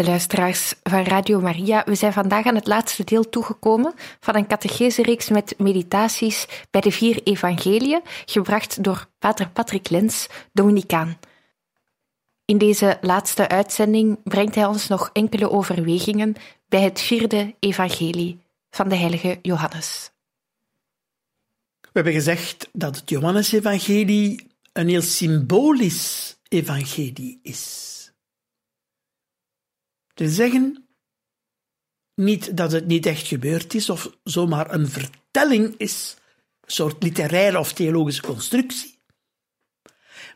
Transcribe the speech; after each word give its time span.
Beste 0.00 0.14
luisteraars 0.14 0.74
van 0.82 1.04
Radio 1.04 1.40
Maria, 1.40 1.82
we 1.84 1.94
zijn 1.94 2.12
vandaag 2.12 2.46
aan 2.46 2.54
het 2.54 2.66
laatste 2.66 3.04
deel 3.04 3.28
toegekomen 3.28 3.94
van 4.20 4.36
een 4.36 4.46
catechesereeks 4.46 5.28
met 5.28 5.54
meditaties 5.58 6.46
bij 6.70 6.80
de 6.80 6.90
vier 6.90 7.22
evangeliën, 7.22 8.00
gebracht 8.24 8.84
door 8.84 9.08
pater 9.18 9.48
Patrick 9.48 9.90
Lens, 9.90 10.26
Dominicaan. 10.52 11.18
In 12.44 12.58
deze 12.58 12.98
laatste 13.00 13.48
uitzending 13.48 14.18
brengt 14.22 14.54
hij 14.54 14.64
ons 14.64 14.88
nog 14.88 15.10
enkele 15.12 15.50
overwegingen 15.50 16.34
bij 16.68 16.82
het 16.82 17.00
vierde 17.00 17.54
evangelie 17.58 18.38
van 18.70 18.88
de 18.88 18.96
heilige 18.96 19.38
Johannes. 19.42 20.10
We 21.80 21.88
hebben 21.92 22.12
gezegd 22.12 22.68
dat 22.72 22.96
het 22.96 23.10
Johannesevangelie 23.10 24.46
een 24.72 24.88
heel 24.88 25.02
symbolisch 25.02 26.36
evangelie 26.48 27.38
is. 27.42 27.99
Te 30.20 30.28
zeggen, 30.28 30.88
niet 32.14 32.56
dat 32.56 32.72
het 32.72 32.86
niet 32.86 33.06
echt 33.06 33.26
gebeurd 33.26 33.74
is 33.74 33.90
of 33.90 34.18
zomaar 34.24 34.74
een 34.74 34.88
vertelling 34.88 35.74
is, 35.76 36.16
een 36.60 36.70
soort 36.70 37.02
literaire 37.02 37.58
of 37.58 37.72
theologische 37.72 38.22
constructie, 38.22 38.98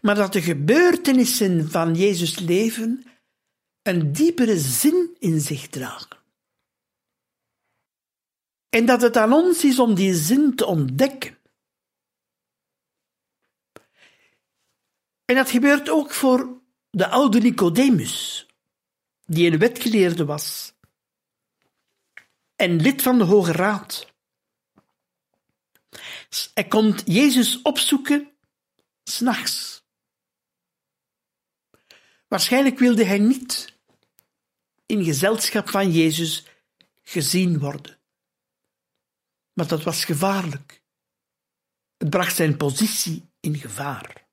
maar 0.02 0.14
dat 0.14 0.32
de 0.32 0.42
gebeurtenissen 0.42 1.70
van 1.70 1.94
Jezus' 1.94 2.38
leven 2.38 3.04
een 3.82 4.12
diepere 4.12 4.58
zin 4.58 5.16
in 5.18 5.40
zich 5.40 5.68
dragen. 5.68 6.18
En 8.68 8.86
dat 8.86 9.02
het 9.02 9.16
aan 9.16 9.32
ons 9.32 9.64
is 9.64 9.78
om 9.78 9.94
die 9.94 10.14
zin 10.14 10.54
te 10.54 10.66
ontdekken. 10.66 11.38
En 15.24 15.34
dat 15.34 15.50
gebeurt 15.50 15.90
ook 15.90 16.12
voor 16.12 16.62
de 16.90 17.08
oude 17.08 17.40
Nicodemus, 17.40 18.43
die 19.24 19.50
een 19.50 19.58
wetgeleerde 19.58 20.24
was 20.24 20.74
en 22.56 22.80
lid 22.80 23.02
van 23.02 23.18
de 23.18 23.24
Hoge 23.24 23.52
Raad. 23.52 24.12
Hij 26.54 26.66
komt 26.68 27.02
Jezus 27.06 27.62
opzoeken 27.62 28.32
s'nachts. 29.04 29.84
Waarschijnlijk 32.28 32.78
wilde 32.78 33.04
hij 33.04 33.18
niet 33.18 33.78
in 34.86 35.04
gezelschap 35.04 35.68
van 35.68 35.90
Jezus 35.90 36.46
gezien 37.02 37.58
worden. 37.58 37.98
Maar 39.52 39.66
dat 39.66 39.82
was 39.82 40.04
gevaarlijk. 40.04 40.82
Het 41.96 42.10
bracht 42.10 42.36
zijn 42.36 42.56
positie 42.56 43.30
in 43.40 43.56
gevaar. 43.56 44.23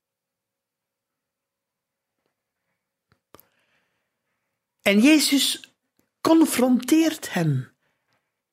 En 4.81 5.00
Jezus 5.00 5.74
confronteert 6.22 7.34
hem 7.34 7.72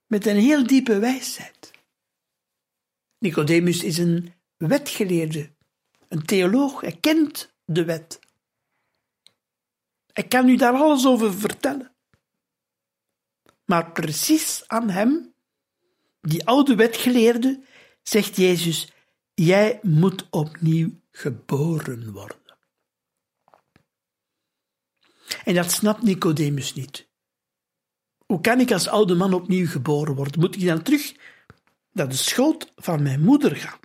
met 0.07 0.27
een 0.27 0.37
heel 0.37 0.67
diepe 0.67 0.99
wijsheid. 0.99 1.71
Nicodemus 3.19 3.83
is 3.83 3.99
een 3.99 4.33
wetgeleerde, 4.57 5.51
een 6.09 6.23
theoloog, 6.23 6.81
hij 6.81 6.97
kent 7.01 7.53
de 7.65 7.85
wet. 7.85 8.19
Hij 10.13 10.25
kan 10.25 10.49
u 10.49 10.57
daar 10.57 10.75
alles 10.75 11.07
over 11.07 11.35
vertellen. 11.35 11.93
Maar 13.65 13.93
precies 13.93 14.65
aan 14.67 14.91
hem, 14.91 15.35
die 16.21 16.47
oude 16.47 16.75
wetgeleerde, 16.75 17.63
zegt 18.03 18.37
Jezus: 18.37 18.93
Jij 19.35 19.79
moet 19.83 20.27
opnieuw 20.31 20.91
geboren 21.11 22.13
worden. 22.13 22.48
En 25.45 25.55
dat 25.55 25.73
snapt 25.73 26.03
Nicodemus 26.03 26.75
niet. 26.75 27.09
Hoe 28.27 28.41
kan 28.41 28.61
ik 28.61 28.73
als 28.73 28.89
oude 28.89 29.15
man 29.15 29.33
opnieuw 29.33 29.67
geboren 29.67 30.15
worden? 30.15 30.41
Moet 30.41 30.57
ik 30.57 30.67
dan 30.67 30.83
terug 30.83 31.15
naar 31.93 32.09
de 32.09 32.17
schoot 32.17 32.73
van 32.77 33.03
mijn 33.03 33.21
moeder 33.21 33.57
gaan? 33.57 33.79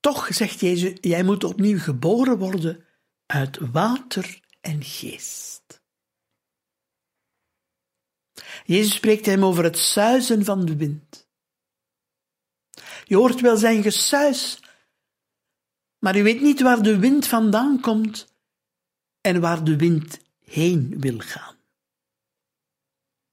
Toch, 0.00 0.28
zegt 0.34 0.60
Jezus, 0.60 0.98
jij 1.00 1.22
moet 1.22 1.44
opnieuw 1.44 1.78
geboren 1.78 2.38
worden 2.38 2.84
uit 3.26 3.58
water 3.72 4.40
en 4.60 4.84
geest. 4.84 5.82
Jezus 8.64 8.94
spreekt 8.94 9.26
hem 9.26 9.44
over 9.44 9.64
het 9.64 9.78
suizen 9.78 10.44
van 10.44 10.64
de 10.64 10.76
wind. 10.76 11.28
Je 13.04 13.16
hoort 13.16 13.40
wel 13.40 13.56
zijn 13.56 13.82
gesuis 13.82 14.61
maar 16.02 16.16
u 16.16 16.22
weet 16.22 16.40
niet 16.40 16.60
waar 16.60 16.82
de 16.82 16.98
wind 16.98 17.26
vandaan 17.26 17.80
komt 17.80 18.34
en 19.20 19.40
waar 19.40 19.64
de 19.64 19.76
wind 19.76 20.18
heen 20.44 21.00
wil 21.00 21.18
gaan. 21.18 21.56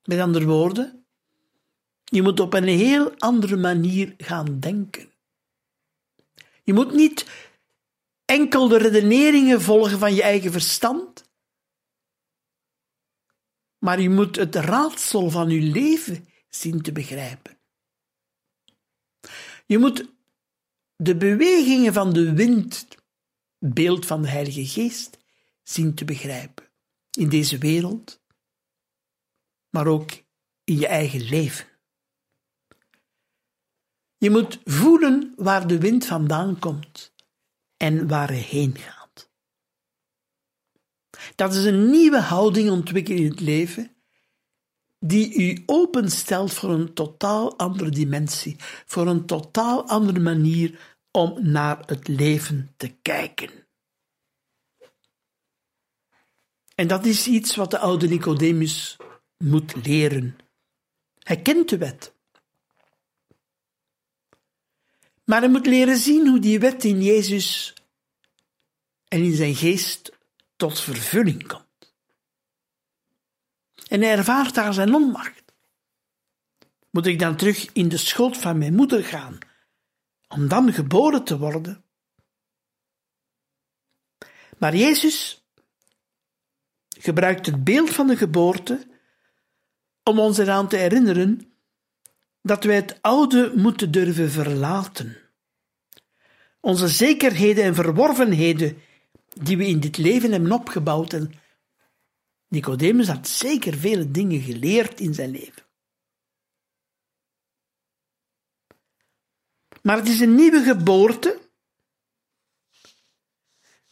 Met 0.03 0.19
andere 0.19 0.45
woorden, 0.45 1.05
je 2.03 2.21
moet 2.21 2.39
op 2.39 2.53
een 2.53 2.67
heel 2.67 3.17
andere 3.17 3.55
manier 3.55 4.13
gaan 4.17 4.59
denken. 4.59 5.11
Je 6.63 6.73
moet 6.73 6.93
niet 6.93 7.29
enkel 8.25 8.67
de 8.67 8.77
redeneringen 8.77 9.61
volgen 9.61 9.99
van 9.99 10.15
je 10.15 10.21
eigen 10.21 10.51
verstand, 10.51 11.29
maar 13.77 14.01
je 14.01 14.09
moet 14.09 14.35
het 14.35 14.55
raadsel 14.55 15.29
van 15.29 15.49
je 15.49 15.61
leven 15.61 16.27
zien 16.49 16.81
te 16.81 16.91
begrijpen. 16.91 17.57
Je 19.65 19.77
moet 19.77 20.17
de 21.01 21.15
bewegingen 21.15 21.93
van 21.93 22.13
de 22.13 22.33
wind, 22.33 22.87
beeld 23.57 24.05
van 24.05 24.21
de 24.21 24.29
Heilige 24.29 24.65
Geest, 24.65 25.17
zien 25.63 25.95
te 25.95 26.05
begrijpen. 26.05 26.65
In 27.17 27.29
deze 27.29 27.57
wereld, 27.57 28.21
maar 29.69 29.87
ook 29.87 30.11
in 30.63 30.77
je 30.77 30.87
eigen 30.87 31.21
leven. 31.21 31.67
Je 34.17 34.29
moet 34.29 34.59
voelen 34.63 35.33
waar 35.35 35.67
de 35.67 35.79
wind 35.79 36.05
vandaan 36.05 36.59
komt 36.59 37.13
en 37.77 38.07
waar 38.07 38.27
hij 38.27 38.37
heen 38.37 38.77
gaat. 38.77 39.29
Dat 41.35 41.53
is 41.53 41.63
een 41.63 41.89
nieuwe 41.89 42.19
houding 42.19 42.69
ontwikkelen 42.69 43.19
in 43.19 43.29
het 43.29 43.39
leven 43.39 43.95
die 44.99 45.33
u 45.33 45.63
openstelt 45.65 46.53
voor 46.53 46.69
een 46.69 46.93
totaal 46.93 47.57
andere 47.57 47.89
dimensie, 47.89 48.55
voor 48.85 49.07
een 49.07 49.25
totaal 49.25 49.87
andere 49.87 50.19
manier 50.19 50.97
om 51.11 51.51
naar 51.51 51.83
het 51.85 52.07
leven 52.07 52.73
te 52.77 52.87
kijken. 53.01 53.49
En 56.75 56.87
dat 56.87 57.05
is 57.05 57.27
iets 57.27 57.55
wat 57.55 57.71
de 57.71 57.79
oude 57.79 58.07
Nicodemus 58.07 58.97
moet 59.37 59.85
leren. 59.85 60.37
Hij 61.19 61.41
kent 61.41 61.69
de 61.69 61.77
wet. 61.77 62.13
Maar 65.23 65.39
hij 65.39 65.49
moet 65.49 65.65
leren 65.65 65.97
zien 65.97 66.27
hoe 66.27 66.39
die 66.39 66.59
wet 66.59 66.83
in 66.83 67.03
Jezus 67.03 67.73
en 69.07 69.23
in 69.23 69.35
zijn 69.35 69.55
geest 69.55 70.17
tot 70.55 70.79
vervulling 70.79 71.47
komt. 71.47 71.68
En 73.89 74.01
hij 74.01 74.11
ervaart 74.11 74.55
daar 74.55 74.73
zijn 74.73 74.93
onmacht. 74.93 75.43
Moet 76.89 77.05
ik 77.05 77.19
dan 77.19 77.35
terug 77.35 77.71
in 77.73 77.89
de 77.89 77.97
schoot 77.97 78.37
van 78.37 78.57
mijn 78.57 78.75
moeder 78.75 79.03
gaan, 79.03 79.37
om 80.27 80.47
dan 80.47 80.73
geboren 80.73 81.23
te 81.23 81.37
worden? 81.37 81.83
Maar 84.57 84.75
Jezus 84.75 85.43
gebruikt 86.99 87.45
het 87.45 87.63
beeld 87.63 87.89
van 87.89 88.07
de 88.07 88.17
geboorte 88.17 88.87
om 90.03 90.19
ons 90.19 90.37
eraan 90.37 90.67
te 90.67 90.75
herinneren 90.75 91.53
dat 92.41 92.63
wij 92.63 92.75
het 92.75 93.01
oude 93.01 93.51
moeten 93.55 93.91
durven 93.91 94.31
verlaten. 94.31 95.17
Onze 96.59 96.87
zekerheden 96.87 97.63
en 97.63 97.75
verworvenheden 97.75 98.77
die 99.41 99.57
we 99.57 99.67
in 99.67 99.79
dit 99.79 99.97
leven 99.97 100.31
hebben 100.31 100.51
opgebouwd. 100.51 101.13
En 101.13 101.31
Nicodemus 102.49 103.07
had 103.07 103.27
zeker 103.27 103.77
vele 103.77 104.11
dingen 104.11 104.41
geleerd 104.41 104.99
in 104.99 105.13
zijn 105.13 105.31
leven. 105.31 105.63
Maar 109.81 109.97
het 109.97 110.07
is 110.07 110.19
een 110.19 110.35
nieuwe 110.35 110.63
geboorte. 110.63 111.39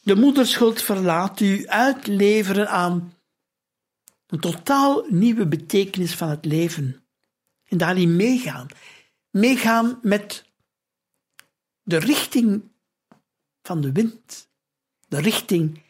De 0.02 0.16
moederschuld 0.16 0.82
verlaat 0.82 1.40
u 1.40 1.68
uitleveren 1.68 2.70
aan 2.70 3.14
een 4.28 4.40
totaal 4.40 5.06
nieuwe 5.10 5.48
betekenis 5.48 6.16
van 6.16 6.30
het 6.30 6.46
leven. 6.46 7.06
En 7.64 7.78
daarin 7.78 8.16
meegaan. 8.16 8.68
Meegaan 9.30 10.00
met 10.02 10.46
de 11.84 11.98
richting 11.98 12.72
van 13.62 13.82
de 13.82 13.92
wind. 13.92 14.50
De 15.08 15.20
richting 15.20 15.82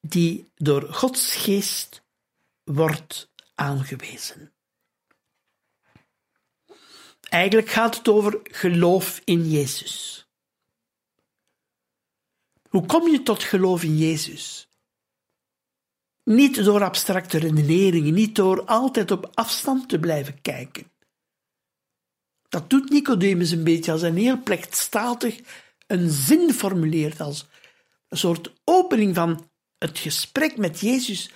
die 0.00 0.50
door 0.54 0.82
Gods 0.92 1.34
geest 1.34 2.04
wordt 2.66 3.30
aangewezen. 3.54 4.52
Eigenlijk 7.28 7.68
gaat 7.68 7.96
het 7.96 8.08
over 8.08 8.40
geloof 8.42 9.20
in 9.24 9.50
Jezus. 9.50 10.26
Hoe 12.68 12.86
kom 12.86 13.08
je 13.08 13.22
tot 13.22 13.42
geloof 13.42 13.82
in 13.82 13.98
Jezus? 13.98 14.68
Niet 16.24 16.64
door 16.64 16.84
abstracte 16.84 17.38
redeneringen, 17.38 18.14
niet 18.14 18.34
door 18.34 18.64
altijd 18.64 19.10
op 19.10 19.30
afstand 19.34 19.88
te 19.88 19.98
blijven 19.98 20.40
kijken. 20.40 20.92
Dat 22.48 22.70
doet 22.70 22.90
Nicodemus 22.90 23.50
een 23.50 23.64
beetje 23.64 23.92
als 23.92 24.02
een 24.02 24.16
heel 24.16 24.42
plechtstatig 24.42 25.40
een 25.86 26.10
zin 26.10 26.52
formuleert, 26.52 27.20
als 27.20 27.46
een 28.08 28.18
soort 28.18 28.52
opening 28.64 29.14
van 29.14 29.50
het 29.78 29.98
gesprek 29.98 30.56
met 30.56 30.80
Jezus. 30.80 31.30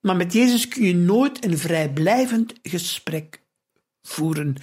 Maar 0.00 0.16
met 0.16 0.32
Jezus 0.32 0.68
kun 0.68 0.82
je 0.82 0.94
nooit 0.94 1.44
een 1.44 1.58
vrijblijvend 1.58 2.54
gesprek 2.62 3.42
voeren. 4.02 4.56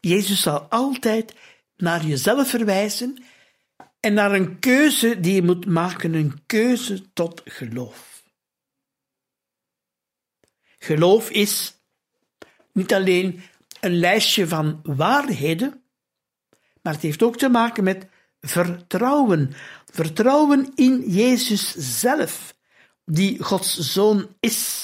Jezus 0.00 0.42
zal 0.42 0.60
altijd 0.60 1.34
naar 1.76 2.04
jezelf 2.04 2.48
verwijzen 2.48 3.24
en 4.00 4.14
naar 4.14 4.32
een 4.32 4.58
keuze 4.58 5.20
die 5.20 5.34
je 5.34 5.42
moet 5.42 5.66
maken, 5.66 6.14
een 6.14 6.42
keuze 6.46 7.12
tot 7.12 7.42
geloof. 7.44 8.22
Geloof 10.78 11.30
is 11.30 11.74
niet 12.72 12.94
alleen 12.94 13.42
een 13.80 13.98
lijstje 13.98 14.48
van 14.48 14.80
waarheden, 14.82 15.82
maar 16.82 16.92
het 16.92 17.02
heeft 17.02 17.22
ook 17.22 17.36
te 17.36 17.48
maken 17.48 17.84
met 17.84 18.06
vertrouwen. 18.40 19.54
Vertrouwen 19.92 20.72
in 20.74 21.10
Jezus 21.10 21.74
zelf, 22.00 22.53
die 23.04 23.42
Gods 23.42 23.78
zoon 23.78 24.36
is. 24.40 24.82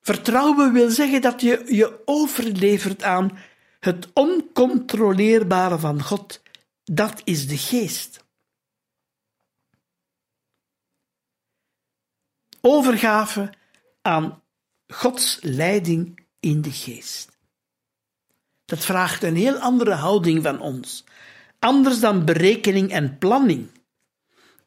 Vertrouwen 0.00 0.72
wil 0.72 0.90
zeggen 0.90 1.20
dat 1.20 1.40
je 1.40 1.64
je 1.66 2.02
overlevert 2.04 3.02
aan 3.02 3.38
het 3.80 4.12
oncontroleerbare 4.12 5.78
van 5.78 6.02
God. 6.02 6.42
Dat 6.84 7.20
is 7.24 7.46
de 7.46 7.58
geest. 7.58 8.24
Overgave 12.60 13.52
aan 14.02 14.42
Gods 14.86 15.38
leiding 15.40 16.26
in 16.40 16.62
de 16.62 16.72
geest. 16.72 17.38
Dat 18.64 18.84
vraagt 18.84 19.22
een 19.22 19.36
heel 19.36 19.58
andere 19.58 19.94
houding 19.94 20.42
van 20.42 20.60
ons. 20.60 21.04
Anders 21.58 22.00
dan 22.00 22.24
berekening 22.24 22.90
en 22.90 23.18
planning. 23.18 23.70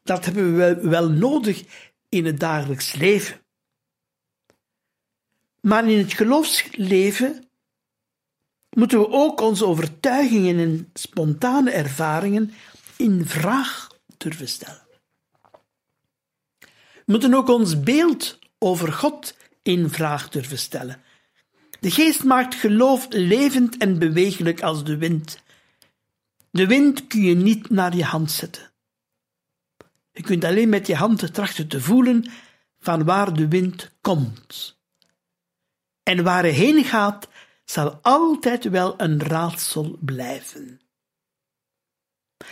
Dat 0.08 0.24
hebben 0.24 0.56
we 0.56 0.88
wel 0.88 1.10
nodig 1.10 1.64
in 2.08 2.26
het 2.26 2.40
dagelijks 2.40 2.94
leven. 2.94 3.40
Maar 5.60 5.88
in 5.90 5.98
het 5.98 6.12
geloofsleven 6.12 7.48
moeten 8.70 8.98
we 8.98 9.08
ook 9.10 9.40
onze 9.40 9.66
overtuigingen 9.66 10.58
en 10.58 10.90
spontane 10.94 11.70
ervaringen 11.70 12.52
in 12.96 13.26
vraag 13.26 13.88
durven 14.16 14.48
stellen. 14.48 14.86
We 16.58 16.68
moeten 17.04 17.34
ook 17.34 17.48
ons 17.48 17.80
beeld 17.80 18.38
over 18.58 18.92
God 18.92 19.36
in 19.62 19.90
vraag 19.90 20.28
durven 20.28 20.58
stellen. 20.58 21.02
De 21.80 21.90
geest 21.90 22.24
maakt 22.24 22.54
geloof 22.54 23.06
levend 23.10 23.76
en 23.76 23.98
bewegelijk 23.98 24.62
als 24.62 24.84
de 24.84 24.96
wind. 24.96 25.42
De 26.50 26.66
wind 26.66 27.06
kun 27.06 27.22
je 27.22 27.34
niet 27.34 27.70
naar 27.70 27.96
je 27.96 28.04
hand 28.04 28.30
zetten. 28.30 28.67
Je 30.18 30.24
kunt 30.24 30.44
alleen 30.44 30.68
met 30.68 30.86
je 30.86 30.94
handen 30.94 31.32
trachten 31.32 31.68
te 31.68 31.80
voelen 31.80 32.30
van 32.78 33.04
waar 33.04 33.34
de 33.34 33.48
wind 33.48 33.90
komt. 34.00 34.78
En 36.02 36.24
waar 36.24 36.42
hij 36.42 36.52
heen 36.52 36.84
gaat, 36.84 37.28
zal 37.64 37.98
altijd 38.02 38.64
wel 38.64 39.00
een 39.00 39.20
raadsel 39.20 39.96
blijven. 40.00 40.80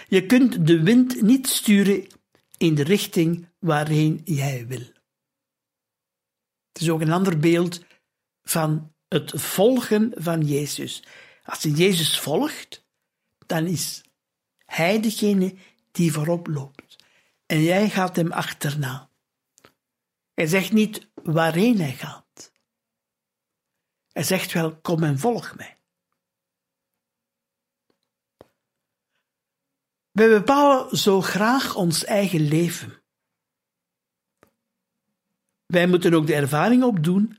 Je 0.08 0.26
kunt 0.26 0.66
de 0.66 0.82
wind 0.82 1.22
niet 1.22 1.46
sturen 1.46 2.06
in 2.56 2.74
de 2.74 2.82
richting 2.82 3.48
waarheen 3.58 4.20
jij 4.24 4.66
wil. 4.66 4.86
Het 6.72 6.82
is 6.82 6.90
ook 6.90 7.00
een 7.00 7.12
ander 7.12 7.38
beeld 7.38 7.84
van 8.42 8.92
het 9.08 9.32
volgen 9.34 10.12
van 10.14 10.40
Jezus. 10.40 11.02
Als 11.44 11.62
je 11.62 11.70
Jezus 11.70 12.18
volgt, 12.18 12.84
dan 13.46 13.66
is 13.66 14.02
Hij 14.64 15.00
degene 15.00 15.54
die 15.92 16.12
voorop 16.12 16.46
loopt. 16.46 16.85
En 17.46 17.62
jij 17.62 17.90
gaat 17.90 18.16
hem 18.16 18.32
achterna. 18.32 19.10
Hij 20.34 20.46
zegt 20.46 20.72
niet 20.72 21.10
waarheen 21.14 21.80
hij 21.80 21.92
gaat. 21.92 22.52
Hij 24.12 24.22
zegt 24.22 24.52
wel, 24.52 24.80
kom 24.80 25.02
en 25.02 25.18
volg 25.18 25.54
mij. 25.56 25.78
We 30.10 30.28
bepalen 30.28 30.96
zo 30.96 31.20
graag 31.20 31.74
ons 31.74 32.04
eigen 32.04 32.40
leven. 32.40 33.02
Wij 35.66 35.86
moeten 35.86 36.14
ook 36.14 36.26
de 36.26 36.34
ervaring 36.34 36.82
opdoen 36.82 37.38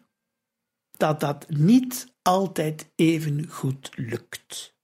dat 0.92 1.20
dat 1.20 1.50
niet 1.50 2.14
altijd 2.22 2.92
even 2.96 3.50
goed 3.50 3.98
lukt. 3.98 4.76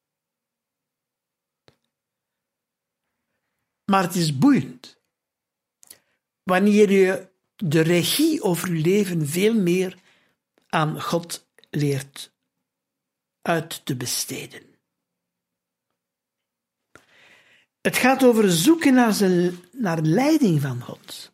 Maar 3.86 4.03
het 4.03 4.15
is 4.15 4.38
boeiend. 4.38 5.03
Wanneer 6.44 6.92
je 6.92 7.28
de 7.56 7.82
regie 7.82 8.42
over 8.42 8.76
je 8.76 8.82
leven 8.82 9.28
veel 9.28 9.54
meer 9.54 9.98
aan 10.70 11.02
God 11.02 11.48
leert 11.70 12.32
uit 13.42 13.86
te 13.86 13.96
besteden. 13.96 14.64
Het 17.82 17.98
gaat 17.98 18.24
over 18.24 18.52
zoeken 18.52 18.94
naar, 18.94 19.14
zijn, 19.14 19.60
naar 19.72 20.02
leiding 20.02 20.62
van 20.62 20.82
God. 20.82 21.32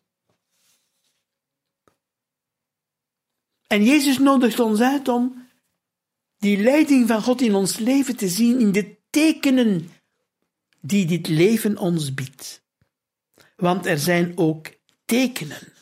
En 3.66 3.84
Jezus 3.84 4.18
nodigt 4.18 4.60
ons 4.60 4.80
uit 4.80 5.08
om 5.08 5.48
die 6.38 6.62
leiding 6.62 7.08
van 7.08 7.22
God 7.22 7.40
in 7.40 7.54
ons 7.54 7.78
leven 7.78 8.16
te 8.16 8.28
zien 8.28 8.60
in 8.60 8.72
de 8.72 8.96
tekenen 9.10 9.90
die 10.80 11.06
dit 11.06 11.28
leven 11.28 11.78
ons 11.78 12.14
biedt. 12.14 12.62
Want 13.56 13.86
er 13.86 13.98
zijn 13.98 14.38
ook 14.38 14.79
tekenen. 15.10 15.72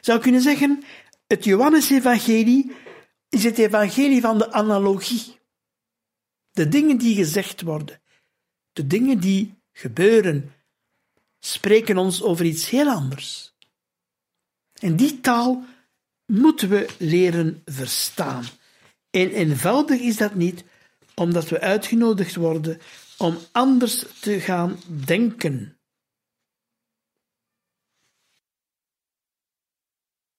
Zou 0.00 0.20
kunnen 0.20 0.40
zeggen, 0.40 0.82
het 1.26 1.44
Johannesevangelie 1.44 2.72
is 3.28 3.44
het 3.44 3.58
evangelie 3.58 4.20
van 4.20 4.38
de 4.38 4.52
analogie. 4.52 5.38
De 6.50 6.68
dingen 6.68 6.98
die 6.98 7.14
gezegd 7.14 7.62
worden, 7.62 8.00
de 8.72 8.86
dingen 8.86 9.20
die 9.20 9.54
gebeuren, 9.72 10.52
spreken 11.40 11.98
ons 11.98 12.22
over 12.22 12.44
iets 12.44 12.70
heel 12.70 12.88
anders. 12.88 13.54
En 14.74 14.96
die 14.96 15.20
taal 15.20 15.64
moeten 16.26 16.68
we 16.68 16.86
leren 16.98 17.62
verstaan. 17.64 18.44
En 19.10 19.30
eenvoudig 19.30 20.00
is 20.00 20.16
dat 20.16 20.34
niet, 20.34 20.64
omdat 21.14 21.48
we 21.48 21.60
uitgenodigd 21.60 22.34
worden 22.34 22.80
om 23.16 23.38
anders 23.52 24.04
te 24.20 24.40
gaan 24.40 24.80
denken. 25.04 25.77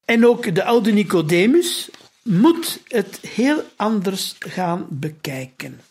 En 0.10 0.26
ook 0.26 0.56
de 0.56 0.64
oude 0.64 0.92
Nicodemus, 0.92 1.90
moet 2.24 2.82
het 2.88 3.20
heel 3.20 3.64
anders 3.76 4.36
gaan 4.40 4.88
bekijken. 4.90 5.82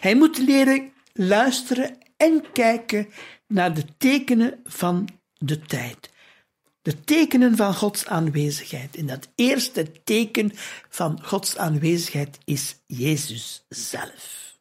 Hij 0.00 0.14
moet 0.14 0.38
leren 0.38 0.92
luisteren 1.12 1.98
en 2.16 2.52
kijken 2.52 3.08
naar 3.46 3.74
de 3.74 3.84
tekenen 3.98 4.60
van 4.64 5.08
de 5.38 5.60
tijd. 5.60 6.10
De 6.82 7.00
tekenen 7.00 7.56
van 7.56 7.74
Gods 7.74 8.06
aanwezigheid. 8.06 8.96
En 8.96 9.06
dat 9.06 9.28
eerste 9.34 10.02
teken 10.04 10.52
van 10.88 11.24
Gods 11.24 11.56
aanwezigheid 11.56 12.38
is 12.44 12.76
Jezus 12.86 13.64
zelf. 13.68 14.56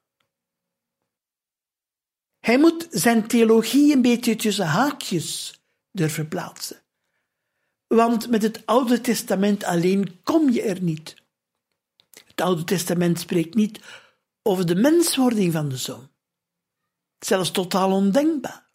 Hij 2.40 2.58
moet 2.58 2.88
zijn 2.90 3.28
theologie 3.28 3.94
een 3.94 4.02
beetje 4.02 4.36
tussen 4.36 4.68
haakjes 4.68 5.62
durven 5.92 6.28
plaatsen. 6.28 6.82
Want 7.96 8.30
met 8.30 8.42
het 8.42 8.66
Oude 8.66 9.02
Testament 9.02 9.64
alleen 9.64 10.20
kom 10.24 10.50
je 10.50 10.62
er 10.62 10.82
niet. 10.82 11.16
Het 12.26 12.42
Oude 12.42 12.64
Testament 12.64 13.20
spreekt 13.20 13.56
niet 13.56 13.80
over 14.42 14.66
de 14.66 14.76
menswording 14.76 15.54
van 15.54 15.70
de 15.70 15.78
zoon. 15.78 16.10
Zelfs 17.20 17.52
totaal 17.52 17.92
ondenkbaar. 17.92 18.66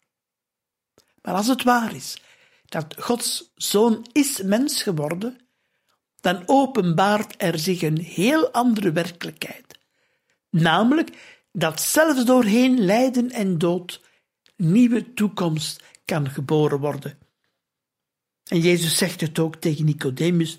Maar 1.21 1.33
als 1.33 1.47
het 1.47 1.63
waar 1.63 1.95
is 1.95 2.21
dat 2.65 2.95
Gods 2.99 3.51
zoon 3.55 4.07
is 4.11 4.41
mens 4.41 4.83
geworden, 4.83 5.37
dan 6.19 6.43
openbaart 6.45 7.33
er 7.37 7.59
zich 7.59 7.81
een 7.81 7.99
heel 7.99 8.51
andere 8.51 8.91
werkelijkheid. 8.91 9.79
Namelijk 10.49 11.41
dat 11.51 11.81
zelfs 11.81 12.25
doorheen 12.25 12.79
lijden 12.79 13.31
en 13.31 13.57
dood 13.57 14.01
nieuwe 14.55 15.13
toekomst 15.13 15.83
kan 16.05 16.29
geboren 16.29 16.79
worden. 16.79 17.26
En 18.47 18.59
Jezus 18.59 18.97
zegt 18.97 19.21
het 19.21 19.39
ook 19.39 19.55
tegen 19.55 19.85
Nicodemus: 19.85 20.57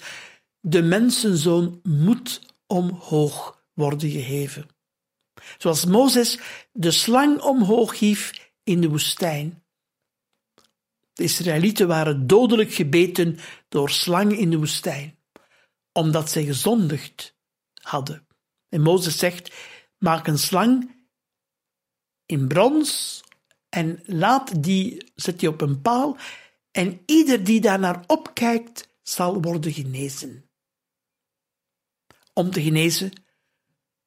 de 0.61 0.83
mensenzoon 0.83 1.81
moet 1.83 2.41
omhoog 2.67 3.65
worden 3.73 4.11
geheven. 4.11 4.69
Zoals 5.59 5.85
Mozes 5.85 6.39
de 6.73 6.91
slang 6.91 7.41
omhoog 7.41 7.99
hief 7.99 8.51
in 8.63 8.81
de 8.81 8.89
woestijn. 8.89 9.63
De 11.13 11.23
Israëlieten 11.23 11.89
waren 11.89 12.27
dodelijk 12.27 12.73
gebeten 12.73 13.39
door 13.69 13.91
slangen 13.91 14.37
in 14.37 14.51
de 14.51 14.59
woestijn, 14.59 15.19
omdat 15.93 16.31
zij 16.31 16.45
gezondigd 16.45 17.37
hadden. 17.83 18.27
En 18.69 18.81
Mozes 18.81 19.19
zegt: 19.19 19.53
maak 19.99 20.27
een 20.27 20.39
slang 20.39 20.97
in 22.27 22.49
brons 22.49 23.23
en 23.69 24.03
laat 24.05 24.63
die, 24.63 25.13
zet 25.15 25.41
die 25.41 25.49
op 25.49 25.61
een 25.61 25.81
paal 25.81 26.17
en 26.79 27.03
ieder 27.07 27.45
die 27.45 27.61
daarnaar 27.61 28.05
opkijkt 28.07 28.89
zal 29.03 29.43
worden 29.43 29.73
genezen. 29.73 30.51
Om 32.33 32.51
te 32.51 32.63
genezen 32.63 33.13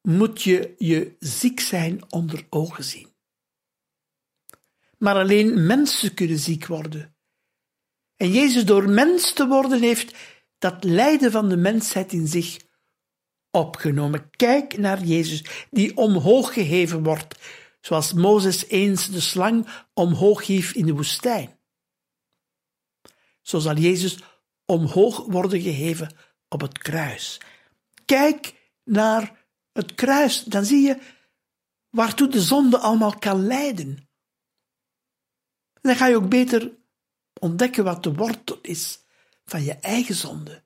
moet 0.02 0.42
je 0.42 0.74
je 0.78 1.16
ziek 1.18 1.60
zijn 1.60 2.12
onder 2.12 2.46
ogen 2.50 2.84
zien. 2.84 3.08
Maar 4.98 5.14
alleen 5.14 5.66
mensen 5.66 6.14
kunnen 6.14 6.38
ziek 6.38 6.66
worden. 6.66 7.16
En 8.16 8.30
Jezus 8.30 8.64
door 8.64 8.88
mens 8.88 9.32
te 9.32 9.46
worden 9.46 9.82
heeft 9.82 10.14
dat 10.58 10.84
lijden 10.84 11.30
van 11.30 11.48
de 11.48 11.56
mensheid 11.56 12.12
in 12.12 12.26
zich 12.26 12.56
opgenomen. 13.50 14.30
Kijk 14.30 14.78
naar 14.78 15.04
Jezus, 15.04 15.66
die 15.70 15.96
omhoog 15.96 16.52
geheven 16.52 17.02
wordt, 17.02 17.38
zoals 17.80 18.12
Mozes 18.12 18.66
eens 18.66 19.10
de 19.10 19.20
slang 19.20 19.66
omhoog 19.94 20.46
hief 20.46 20.74
in 20.74 20.86
de 20.86 20.94
woestijn. 20.94 21.60
Zo 23.42 23.58
zal 23.58 23.76
Jezus 23.76 24.18
omhoog 24.64 25.24
worden 25.26 25.60
geheven 25.60 26.14
op 26.48 26.60
het 26.60 26.78
kruis. 26.78 27.40
Kijk 28.04 28.70
naar 28.84 29.46
het 29.72 29.94
kruis, 29.94 30.44
dan 30.44 30.64
zie 30.64 30.86
je 30.86 30.98
waartoe 31.90 32.28
de 32.28 32.40
zonde 32.40 32.78
allemaal 32.78 33.18
kan 33.18 33.46
leiden. 33.46 34.08
Dan 35.80 35.96
ga 35.96 36.06
je 36.06 36.16
ook 36.16 36.28
beter 36.28 36.78
ontdekken 37.40 37.84
wat 37.84 38.02
de 38.02 38.14
wortel 38.14 38.58
is 38.62 38.98
van 39.44 39.62
je 39.62 39.74
eigen 39.74 40.14
zonde. 40.14 40.62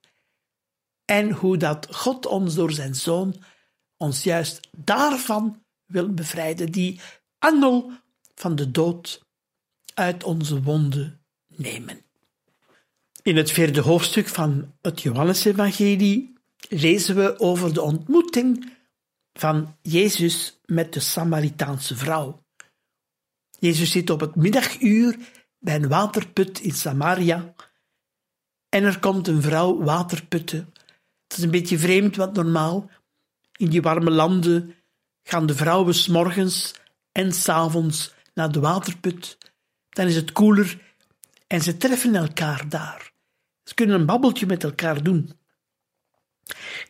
En 1.04 1.30
hoe 1.30 1.56
dat 1.56 1.94
God 1.94 2.26
ons 2.26 2.54
door 2.54 2.72
zijn 2.72 2.94
zoon 2.94 3.42
ons 3.96 4.22
juist 4.22 4.68
daarvan 4.76 5.64
wil 5.86 6.14
bevrijden, 6.14 6.72
die 6.72 7.00
angel 7.38 7.92
van 8.34 8.54
de 8.54 8.70
dood 8.70 9.22
uit 9.94 10.24
onze 10.24 10.62
wonden 10.62 11.26
nemen. 11.46 12.05
In 13.26 13.36
het 13.36 13.50
vierde 13.50 13.80
hoofdstuk 13.80 14.28
van 14.28 14.74
het 14.80 15.02
Johannesevangelie 15.02 16.32
lezen 16.68 17.16
we 17.16 17.38
over 17.38 17.74
de 17.74 17.82
ontmoeting 17.82 18.72
van 19.32 19.76
Jezus 19.82 20.60
met 20.64 20.92
de 20.92 21.00
Samaritaanse 21.00 21.96
vrouw. 21.96 22.44
Jezus 23.58 23.90
zit 23.90 24.10
op 24.10 24.20
het 24.20 24.34
middaguur 24.34 25.18
bij 25.58 25.74
een 25.74 25.88
waterput 25.88 26.60
in 26.60 26.72
Samaria 26.72 27.54
en 28.68 28.84
er 28.84 28.98
komt 28.98 29.28
een 29.28 29.42
vrouw 29.42 29.82
waterputten. 29.82 30.72
Het 31.28 31.38
is 31.38 31.44
een 31.44 31.50
beetje 31.50 31.78
vreemd, 31.78 32.16
want 32.16 32.32
normaal 32.32 32.90
in 33.56 33.68
die 33.68 33.82
warme 33.82 34.10
landen 34.10 34.74
gaan 35.22 35.46
de 35.46 35.54
vrouwen 35.54 35.94
s 35.94 36.08
morgens 36.08 36.74
en 37.12 37.32
s 37.32 37.48
avonds 37.48 38.14
naar 38.34 38.52
de 38.52 38.60
waterput. 38.60 39.38
Dan 39.88 40.06
is 40.06 40.16
het 40.16 40.32
koeler 40.32 40.80
en 41.46 41.62
ze 41.62 41.76
treffen 41.76 42.14
elkaar 42.14 42.68
daar. 42.68 43.14
Ze 43.66 43.74
kunnen 43.74 44.00
een 44.00 44.06
babbeltje 44.06 44.46
met 44.46 44.64
elkaar 44.64 45.02
doen. 45.02 45.32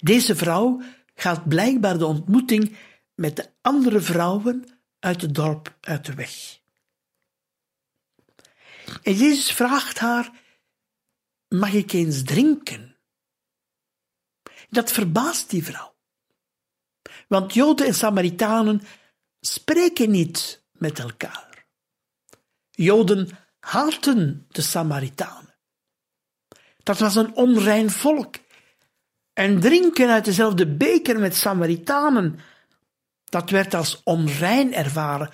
Deze 0.01 0.37
vrouw 0.37 0.83
gaat 1.15 1.49
blijkbaar 1.49 1.99
de 1.99 2.07
ontmoeting 2.07 2.77
met 3.15 3.37
de 3.37 3.51
andere 3.63 4.01
vrouwen 4.01 4.65
uit 4.99 5.23
het 5.23 5.35
dorp 5.35 5.77
uit 5.81 6.07
de 6.07 6.15
weg. 6.15 6.61
En 9.03 9.13
Jezus 9.13 9.53
vraagt 9.53 9.99
haar: 9.99 10.31
Mag 11.49 11.73
ik 11.73 11.93
eens 11.93 12.23
drinken? 12.23 12.97
Dat 14.69 14.93
verbaast 14.93 15.51
die 15.51 15.65
vrouw. 15.65 15.95
Want 17.29 17.55
Joden 17.55 17.87
en 17.87 17.95
Samaritanen 17.95 18.83
spreken 19.41 20.11
niet 20.11 20.65
met 20.73 20.99
elkaar. 20.99 21.67
Joden 22.71 23.29
haten 23.61 24.47
de 24.49 24.63
Samaritanen. 24.63 25.46
Dat 26.87 26.99
was 26.99 27.15
een 27.15 27.35
onrein 27.35 27.91
volk. 27.91 28.35
En 29.33 29.61
drinken 29.61 30.09
uit 30.09 30.25
dezelfde 30.25 30.77
beker 30.77 31.19
met 31.19 31.37
Samaritanen, 31.37 32.39
dat 33.25 33.51
werd 33.51 33.75
als 33.75 34.01
onrein 34.05 34.75
ervaren, 34.75 35.31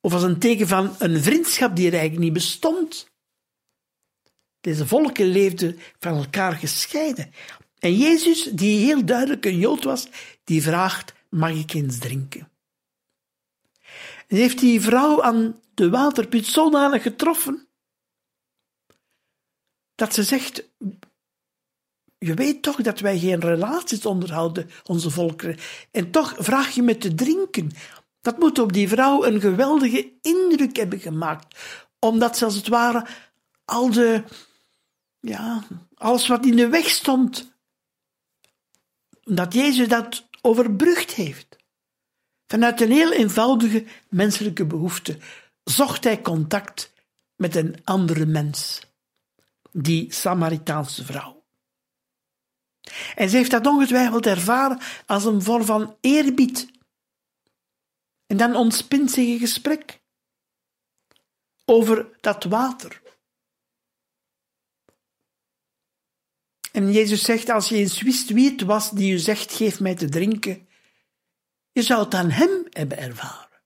of 0.00 0.12
als 0.12 0.22
een 0.22 0.38
teken 0.38 0.68
van 0.68 0.94
een 0.98 1.22
vriendschap 1.22 1.76
die 1.76 1.86
er 1.86 1.92
eigenlijk 1.92 2.22
niet 2.22 2.32
bestond. 2.32 3.10
Deze 4.60 4.86
volken 4.86 5.26
leefden 5.26 5.78
van 5.98 6.16
elkaar 6.16 6.52
gescheiden. 6.52 7.32
En 7.78 7.96
Jezus, 7.96 8.42
die 8.42 8.84
heel 8.84 9.04
duidelijk 9.04 9.44
een 9.44 9.58
Jood 9.58 9.84
was, 9.84 10.08
die 10.44 10.62
vraagt, 10.62 11.14
mag 11.28 11.50
ik 11.50 11.72
eens 11.72 11.98
drinken? 11.98 12.50
En 14.26 14.36
heeft 14.36 14.58
die 14.58 14.80
vrouw 14.80 15.22
aan 15.22 15.60
de 15.74 15.90
waterput 15.90 16.46
zodanig 16.46 17.02
getroffen, 17.02 17.66
dat 19.94 20.14
ze 20.14 20.22
zegt, 20.22 20.64
je 22.18 22.34
weet 22.34 22.62
toch 22.62 22.76
dat 22.76 23.00
wij 23.00 23.18
geen 23.18 23.40
relaties 23.40 24.06
onderhouden, 24.06 24.70
onze 24.84 25.10
volkeren, 25.10 25.58
en 25.90 26.10
toch 26.10 26.34
vraag 26.38 26.70
je 26.70 26.82
me 26.82 26.96
te 26.96 27.14
drinken. 27.14 27.70
Dat 28.20 28.38
moet 28.38 28.58
op 28.58 28.72
die 28.72 28.88
vrouw 28.88 29.24
een 29.24 29.40
geweldige 29.40 30.12
indruk 30.22 30.76
hebben 30.76 31.00
gemaakt, 31.00 31.58
omdat 31.98 32.36
ze 32.38 32.44
als 32.44 32.54
het 32.54 32.68
ware 32.68 33.06
al 33.64 33.90
de, 33.90 34.24
ja, 35.20 35.64
alles 35.94 36.26
wat 36.26 36.46
in 36.46 36.56
de 36.56 36.68
weg 36.68 36.88
stond, 36.88 37.52
dat 39.22 39.54
Jezus 39.54 39.88
dat 39.88 40.28
overbrugd 40.40 41.12
heeft. 41.12 41.56
Vanuit 42.46 42.80
een 42.80 42.90
heel 42.90 43.12
eenvoudige 43.12 43.84
menselijke 44.08 44.66
behoefte 44.66 45.18
zocht 45.64 46.04
hij 46.04 46.22
contact 46.22 46.92
met 47.36 47.54
een 47.54 47.76
andere 47.84 48.26
mens, 48.26 48.80
die 49.72 50.12
Samaritaanse 50.12 51.04
vrouw. 51.04 51.44
En 53.14 53.28
ze 53.28 53.36
heeft 53.36 53.50
dat 53.50 53.66
ongetwijfeld 53.66 54.26
ervaren 54.26 54.80
als 55.06 55.24
een 55.24 55.42
vorm 55.42 55.64
van 55.64 55.96
eerbied. 56.00 56.70
En 58.26 58.36
dan 58.36 58.56
ontspint 58.56 59.10
zich 59.10 59.28
een 59.28 59.38
gesprek 59.38 60.00
over 61.64 62.08
dat 62.20 62.44
water. 62.44 63.02
En 66.72 66.92
Jezus 66.92 67.22
zegt, 67.22 67.48
als 67.48 67.68
je 67.68 67.76
eens 67.76 68.02
wist 68.02 68.30
wie 68.30 68.50
het 68.50 68.62
was 68.62 68.90
die 68.90 69.12
u 69.12 69.18
zegt, 69.18 69.52
geef 69.52 69.80
mij 69.80 69.94
te 69.94 70.08
drinken, 70.08 70.68
je 71.72 71.82
zou 71.82 72.04
het 72.04 72.14
aan 72.14 72.30
hem 72.30 72.66
hebben 72.70 72.98
ervaren, 72.98 73.62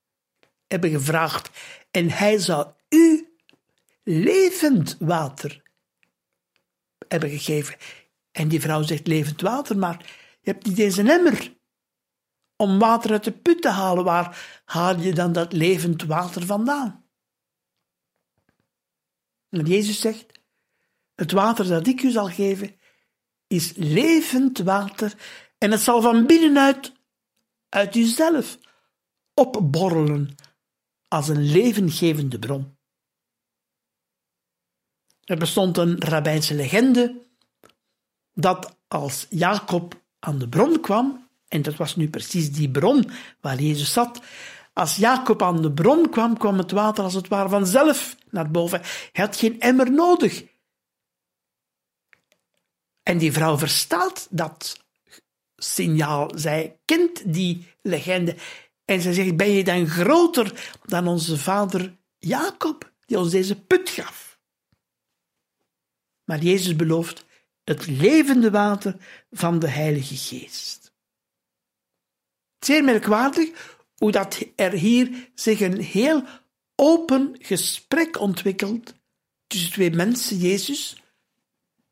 hebben 0.66 0.90
gevraagd, 0.90 1.50
en 1.90 2.10
hij 2.10 2.38
zou 2.38 2.72
u 2.88 3.36
levend 4.02 4.96
water 4.98 5.65
hebben 7.08 7.30
gegeven. 7.30 7.76
En 8.30 8.48
die 8.48 8.60
vrouw 8.60 8.82
zegt 8.82 9.06
levend 9.06 9.40
water, 9.40 9.78
maar 9.78 9.98
je 10.40 10.50
hebt 10.50 10.66
niet 10.66 10.78
eens 10.78 10.96
een 10.96 11.10
emmer. 11.10 11.54
om 12.58 12.78
water 12.78 13.10
uit 13.10 13.24
de 13.24 13.32
put 13.32 13.62
te 13.62 13.68
halen. 13.68 14.04
Waar 14.04 14.62
haal 14.64 15.00
je 15.00 15.12
dan 15.12 15.32
dat 15.32 15.52
levend 15.52 16.02
water 16.02 16.46
vandaan? 16.46 17.04
En 19.48 19.66
Jezus 19.66 20.00
zegt: 20.00 20.26
Het 21.14 21.32
water 21.32 21.66
dat 21.66 21.86
ik 21.86 22.02
u 22.02 22.10
zal 22.10 22.28
geven 22.28 22.76
is 23.46 23.72
levend 23.76 24.58
water 24.58 25.14
en 25.58 25.70
het 25.70 25.80
zal 25.80 26.02
van 26.02 26.26
binnenuit 26.26 26.92
uit 27.68 27.94
uzelf 27.94 28.58
opborrelen 29.34 30.34
als 31.08 31.28
een 31.28 31.42
levengevende 31.42 32.38
bron. 32.38 32.75
Er 35.26 35.36
bestond 35.36 35.76
een 35.76 36.00
rabbijnse 36.00 36.54
legende 36.54 37.22
dat 38.34 38.76
als 38.88 39.26
Jacob 39.30 40.00
aan 40.18 40.38
de 40.38 40.48
bron 40.48 40.80
kwam, 40.80 41.28
en 41.48 41.62
dat 41.62 41.76
was 41.76 41.96
nu 41.96 42.08
precies 42.08 42.52
die 42.52 42.70
bron 42.70 43.10
waar 43.40 43.60
Jezus 43.60 43.92
zat, 43.92 44.20
als 44.72 44.96
Jacob 44.96 45.42
aan 45.42 45.62
de 45.62 45.72
bron 45.72 46.10
kwam, 46.10 46.38
kwam 46.38 46.58
het 46.58 46.70
water 46.70 47.04
als 47.04 47.14
het 47.14 47.28
ware 47.28 47.48
vanzelf 47.48 48.16
naar 48.30 48.50
boven. 48.50 48.80
Hij 49.12 49.24
had 49.24 49.36
geen 49.36 49.60
emmer 49.60 49.92
nodig. 49.92 50.44
En 53.02 53.18
die 53.18 53.32
vrouw 53.32 53.58
verstaat 53.58 54.26
dat 54.30 54.76
signaal. 55.56 56.30
Zij 56.34 56.78
kent 56.84 57.32
die 57.32 57.66
legende. 57.82 58.36
En 58.84 59.00
zij 59.00 59.12
zegt: 59.12 59.36
Ben 59.36 59.50
je 59.50 59.64
dan 59.64 59.86
groter 59.86 60.74
dan 60.84 61.06
onze 61.06 61.38
vader 61.38 61.96
Jacob, 62.18 62.92
die 63.06 63.18
ons 63.18 63.30
deze 63.30 63.60
put 63.60 63.90
gaf? 63.90 64.25
Maar 66.26 66.42
Jezus 66.42 66.76
belooft 66.76 67.24
het 67.64 67.86
levende 67.86 68.50
water 68.50 68.96
van 69.30 69.58
de 69.58 69.68
Heilige 69.68 70.16
Geest. 70.16 70.92
Zeer 72.58 72.84
merkwaardig 72.84 73.76
hoe 73.96 74.10
dat 74.10 74.38
er 74.56 74.72
hier 74.72 75.30
zich 75.34 75.60
een 75.60 75.80
heel 75.80 76.24
open 76.74 77.36
gesprek 77.38 78.20
ontwikkelt 78.20 78.94
tussen 79.46 79.72
twee 79.72 79.90
mensen, 79.90 80.36
Jezus, 80.36 81.02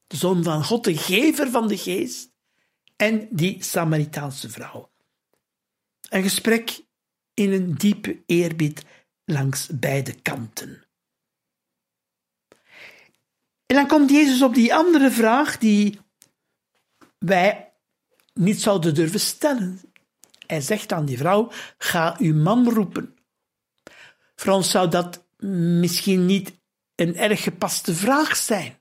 de 0.07 0.17
Zoon 0.17 0.43
van 0.43 0.65
God, 0.65 0.85
de 0.85 0.97
gever 0.97 1.51
van 1.51 1.69
de 1.69 1.77
Geest, 1.77 2.33
en 2.97 3.29
die 3.31 3.63
Samaritaanse 3.63 4.51
vrouw. 4.51 4.91
Een 6.09 6.23
gesprek 6.23 6.81
in 7.35 7.53
een 7.53 7.75
diepe 7.75 8.23
eerbied 8.27 8.85
langs 9.25 9.69
beide 9.73 10.21
kanten. 10.21 10.84
En 13.75 13.81
dan 13.81 13.99
komt 13.99 14.11
Jezus 14.11 14.43
op 14.43 14.55
die 14.55 14.75
andere 14.75 15.11
vraag 15.11 15.59
die 15.59 15.99
wij 17.19 17.73
niet 18.35 18.63
zouden 18.63 18.95
durven 18.95 19.21
stellen. 19.21 19.81
Hij 20.47 20.61
zegt 20.61 20.93
aan 20.93 21.05
die 21.05 21.19
vrouw: 21.19 21.51
Ga 21.79 22.17
uw 22.19 22.35
man 22.35 22.69
roepen. 22.69 23.17
Voor 24.37 24.53
ons 24.53 24.71
zou 24.71 24.91
dat 24.91 25.25
misschien 25.79 26.27
niet 26.27 26.53
een 26.95 27.17
erg 27.17 27.43
gepaste 27.43 27.95
vraag 27.95 28.37
zijn. 28.37 28.79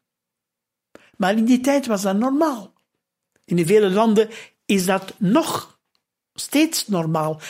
Maar 1.17 1.37
in 1.37 1.45
die 1.45 1.59
tijd 1.59 1.85
was 1.85 2.01
dat 2.01 2.17
normaal. 2.17 2.73
In 3.45 3.65
vele 3.65 3.89
landen 3.89 4.29
is 4.65 4.85
dat 4.85 5.13
nog 5.17 5.79
steeds 6.33 6.87
normaal. 6.87 7.41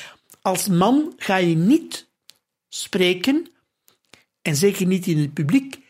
Als 0.41 0.67
man 0.67 1.13
ga 1.17 1.35
je 1.35 1.55
niet 1.55 2.09
spreken, 2.69 3.47
en 4.41 4.55
zeker 4.55 4.85
niet 4.85 5.07
in 5.07 5.17
het 5.17 5.33
publiek, 5.33 5.83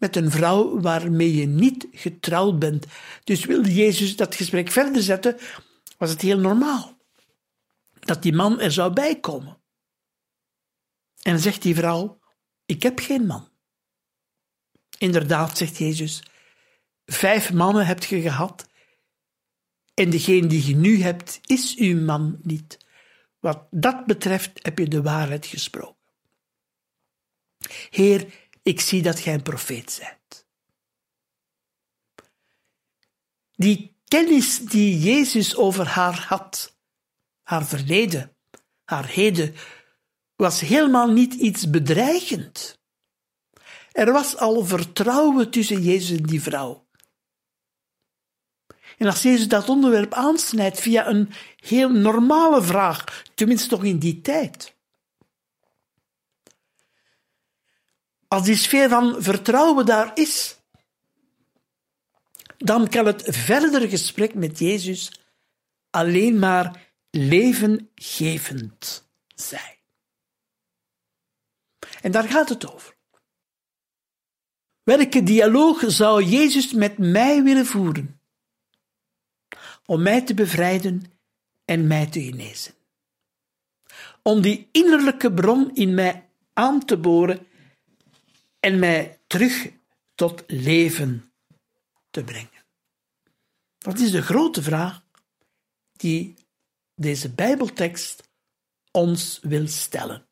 met 0.00 0.16
een 0.16 0.30
vrouw 0.30 0.80
waarmee 0.80 1.34
je 1.34 1.46
niet 1.46 1.86
getrouwd 1.92 2.58
bent. 2.58 2.86
Dus 3.24 3.44
wilde 3.44 3.74
Jezus 3.74 4.16
dat 4.16 4.34
gesprek 4.34 4.70
verder 4.70 5.02
zetten, 5.02 5.36
was 5.98 6.10
het 6.10 6.20
heel 6.20 6.38
normaal 6.38 6.98
dat 8.00 8.22
die 8.22 8.32
man 8.32 8.60
er 8.60 8.72
zou 8.72 8.92
bijkomen. 8.92 9.58
En 11.22 11.32
dan 11.32 11.40
zegt 11.40 11.62
die 11.62 11.74
vrouw: 11.74 12.20
Ik 12.66 12.82
heb 12.82 12.98
geen 12.98 13.26
man. 13.26 13.48
Inderdaad, 14.98 15.58
zegt 15.58 15.76
Jezus, 15.76 16.22
vijf 17.04 17.52
mannen 17.52 17.86
hebt 17.86 18.04
je 18.04 18.20
gehad, 18.20 18.68
en 19.94 20.10
degene 20.10 20.46
die 20.46 20.66
je 20.66 20.76
nu 20.76 21.02
hebt, 21.02 21.40
is 21.44 21.76
uw 21.76 22.00
man 22.00 22.38
niet. 22.42 22.78
Wat 23.38 23.66
dat 23.70 24.06
betreft 24.06 24.50
heb 24.62 24.78
je 24.78 24.88
de 24.88 25.02
waarheid 25.02 25.46
gesproken. 25.46 25.98
Heer, 27.90 28.48
ik 28.70 28.80
zie 28.80 29.02
dat 29.02 29.20
gij 29.20 29.34
een 29.34 29.42
profeet 29.42 29.98
bent. 30.00 30.46
Die 33.56 33.96
kennis 34.04 34.58
die 34.58 34.98
Jezus 34.98 35.56
over 35.56 35.86
haar 35.86 36.24
had, 36.28 36.76
haar 37.42 37.66
verleden, 37.66 38.36
haar 38.84 39.06
heden, 39.06 39.54
was 40.36 40.60
helemaal 40.60 41.10
niet 41.12 41.34
iets 41.34 41.70
bedreigend. 41.70 42.78
Er 43.92 44.12
was 44.12 44.36
al 44.36 44.64
vertrouwen 44.64 45.50
tussen 45.50 45.82
Jezus 45.82 46.18
en 46.18 46.26
die 46.26 46.42
vrouw. 46.42 46.88
En 48.98 49.06
als 49.06 49.22
Jezus 49.22 49.48
dat 49.48 49.68
onderwerp 49.68 50.12
aansnijdt 50.14 50.80
via 50.80 51.06
een 51.06 51.32
heel 51.56 51.90
normale 51.90 52.62
vraag, 52.62 53.24
tenminste 53.34 53.68
toch 53.68 53.84
in 53.84 53.98
die 53.98 54.20
tijd. 54.20 54.78
Als 58.30 58.44
die 58.44 58.56
sfeer 58.56 58.88
van 58.88 59.22
vertrouwen 59.22 59.86
daar 59.86 60.10
is, 60.14 60.56
dan 62.56 62.88
kan 62.88 63.06
het 63.06 63.22
verdere 63.28 63.88
gesprek 63.88 64.34
met 64.34 64.58
Jezus 64.58 65.20
alleen 65.90 66.38
maar 66.38 66.92
levengevend 67.10 69.08
zijn. 69.34 69.76
En 72.00 72.12
daar 72.12 72.28
gaat 72.28 72.48
het 72.48 72.72
over. 72.72 72.96
Welke 74.82 75.22
dialoog 75.22 75.82
zou 75.86 76.24
Jezus 76.24 76.72
met 76.72 76.98
mij 76.98 77.42
willen 77.42 77.66
voeren? 77.66 78.20
Om 79.86 80.02
mij 80.02 80.20
te 80.20 80.34
bevrijden 80.34 81.02
en 81.64 81.86
mij 81.86 82.06
te 82.06 82.22
genezen. 82.22 82.74
Om 84.22 84.40
die 84.40 84.68
innerlijke 84.72 85.32
bron 85.32 85.74
in 85.74 85.94
mij 85.94 86.28
aan 86.52 86.84
te 86.84 86.96
boren 86.96 87.48
en 88.60 88.78
mij 88.78 89.20
terug 89.26 89.68
tot 90.14 90.44
leven 90.46 91.32
te 92.10 92.24
brengen. 92.24 92.64
Dat 93.78 93.98
is 93.98 94.10
de 94.10 94.22
grote 94.22 94.62
vraag 94.62 95.02
die 95.92 96.34
deze 96.94 97.30
Bijbeltekst 97.30 98.28
ons 98.90 99.38
wil 99.42 99.68
stellen. 99.68 100.29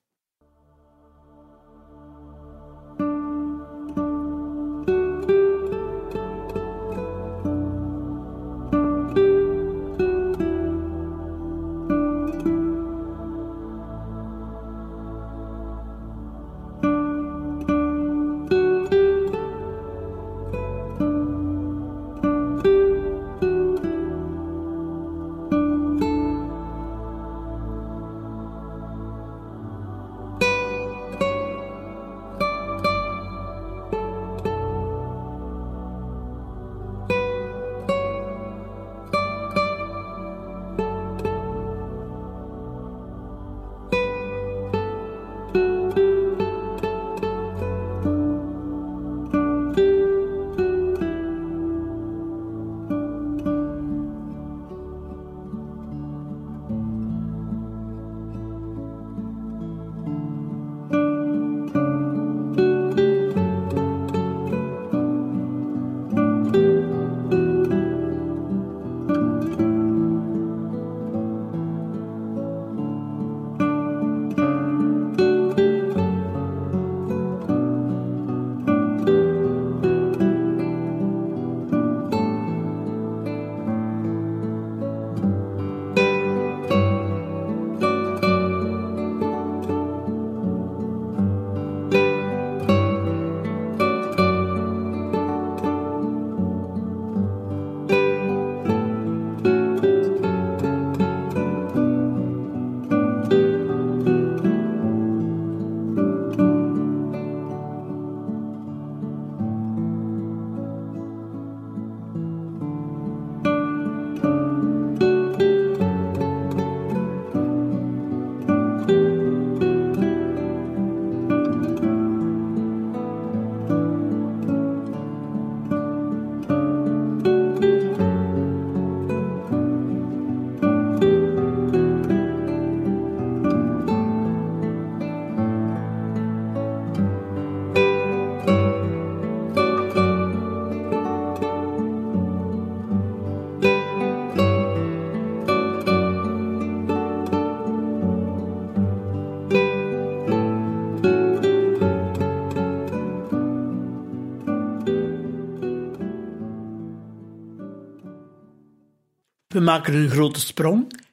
Maken 159.68 159.94
een 159.94 160.10
grote 160.10 160.40
sprong 160.40 161.04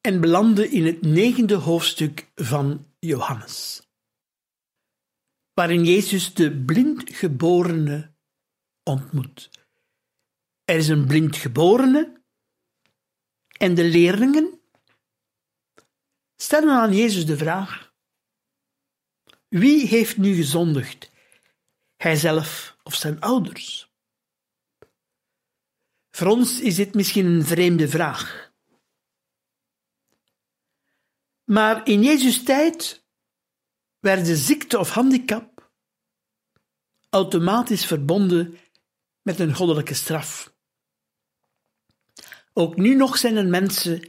en 0.00 0.20
belanden 0.20 0.70
in 0.70 0.86
het 0.86 1.02
negende 1.02 1.54
hoofdstuk 1.54 2.30
van 2.34 2.94
Johannes, 2.98 3.88
waarin 5.52 5.84
Jezus 5.84 6.34
de 6.34 6.64
blindgeborene 6.64 8.14
ontmoet. 8.82 9.50
Er 10.64 10.76
is 10.76 10.88
een 10.88 11.06
blindgeborene 11.06 12.22
en 13.58 13.74
de 13.74 13.84
leerlingen 13.84 14.60
stellen 16.36 16.74
aan 16.74 16.94
Jezus 16.94 17.26
de 17.26 17.36
vraag: 17.36 17.92
Wie 19.48 19.86
heeft 19.86 20.16
nu 20.16 20.34
gezondigd? 20.34 21.10
Hijzelf 21.96 22.76
of 22.82 22.94
zijn 22.94 23.20
ouders? 23.20 23.93
Voor 26.14 26.26
ons 26.26 26.60
is 26.60 26.74
dit 26.74 26.94
misschien 26.94 27.26
een 27.26 27.44
vreemde 27.44 27.88
vraag. 27.88 28.52
Maar 31.44 31.86
in 31.86 32.02
Jezus' 32.02 32.42
tijd 32.42 33.04
werden 33.98 34.36
ziekte 34.36 34.78
of 34.78 34.90
handicap 34.90 35.70
automatisch 37.10 37.86
verbonden 37.86 38.58
met 39.22 39.38
een 39.38 39.54
goddelijke 39.54 39.94
straf. 39.94 40.54
Ook 42.52 42.76
nu 42.76 42.94
nog 42.94 43.16
zijn 43.16 43.36
er 43.36 43.46
mensen 43.46 44.08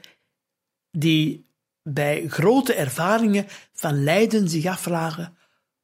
die 0.91 1.49
bij 1.81 2.27
grote 2.27 2.73
ervaringen 2.73 3.45
van 3.73 4.03
lijden 4.03 4.49
zich 4.49 4.65
afvragen: 4.65 5.37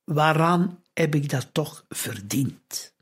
waaraan 0.04 0.84
heb 0.94 1.16
ik 1.16 1.30
dat 1.30 1.54
toch 1.54 1.86
verdiend? 1.90 2.94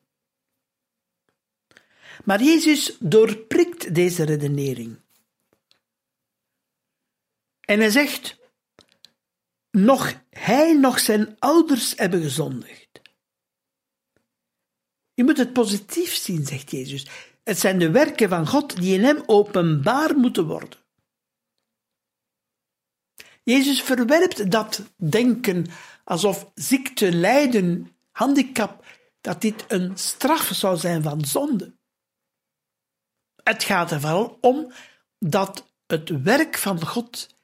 Maar 2.30 2.44
Jezus 2.44 2.98
doorprikt 3.00 3.96
deze 3.96 4.24
redenering. 4.24 5.00
En 7.60 7.80
hij 7.80 7.90
zegt: 7.90 8.38
nog 9.72 10.14
hij, 10.30 10.74
nog 10.74 11.00
zijn 11.00 11.36
ouders 11.40 11.94
hebben 11.96 12.22
gezondigd. 12.22 13.02
Je 15.14 15.24
moet 15.24 15.38
het 15.38 15.54
positief 15.54 16.14
zien, 16.16 16.46
zegt 16.46 16.72
Jezus. 16.72 17.08
Het 17.44 17.60
zijn 17.60 17.80
de 17.80 17.92
werken 17.92 18.30
van 18.30 18.48
God 18.48 18.76
die 18.76 18.94
in 18.94 19.04
hem 19.04 19.24
openbaar 19.26 20.18
moeten 20.18 20.46
worden. 20.46 20.80
Jezus 23.44 23.82
verwerpt 23.82 24.52
dat 24.52 24.84
denken 24.96 25.66
alsof 26.04 26.52
ziekte, 26.56 27.12
lijden, 27.12 27.96
handicap, 28.12 28.86
dat 29.22 29.42
dit 29.42 29.66
een 29.68 29.98
straf 29.98 30.46
zou 30.54 30.78
zijn 30.78 31.04
van 31.04 31.26
zonde. 31.26 31.78
Het 33.50 33.64
gaat 33.64 33.92
er 33.92 34.00
vooral 34.00 34.38
om 34.42 34.72
dat 35.20 35.74
het 35.88 36.22
werk 36.24 36.58
van 36.58 36.86
God 36.86 37.36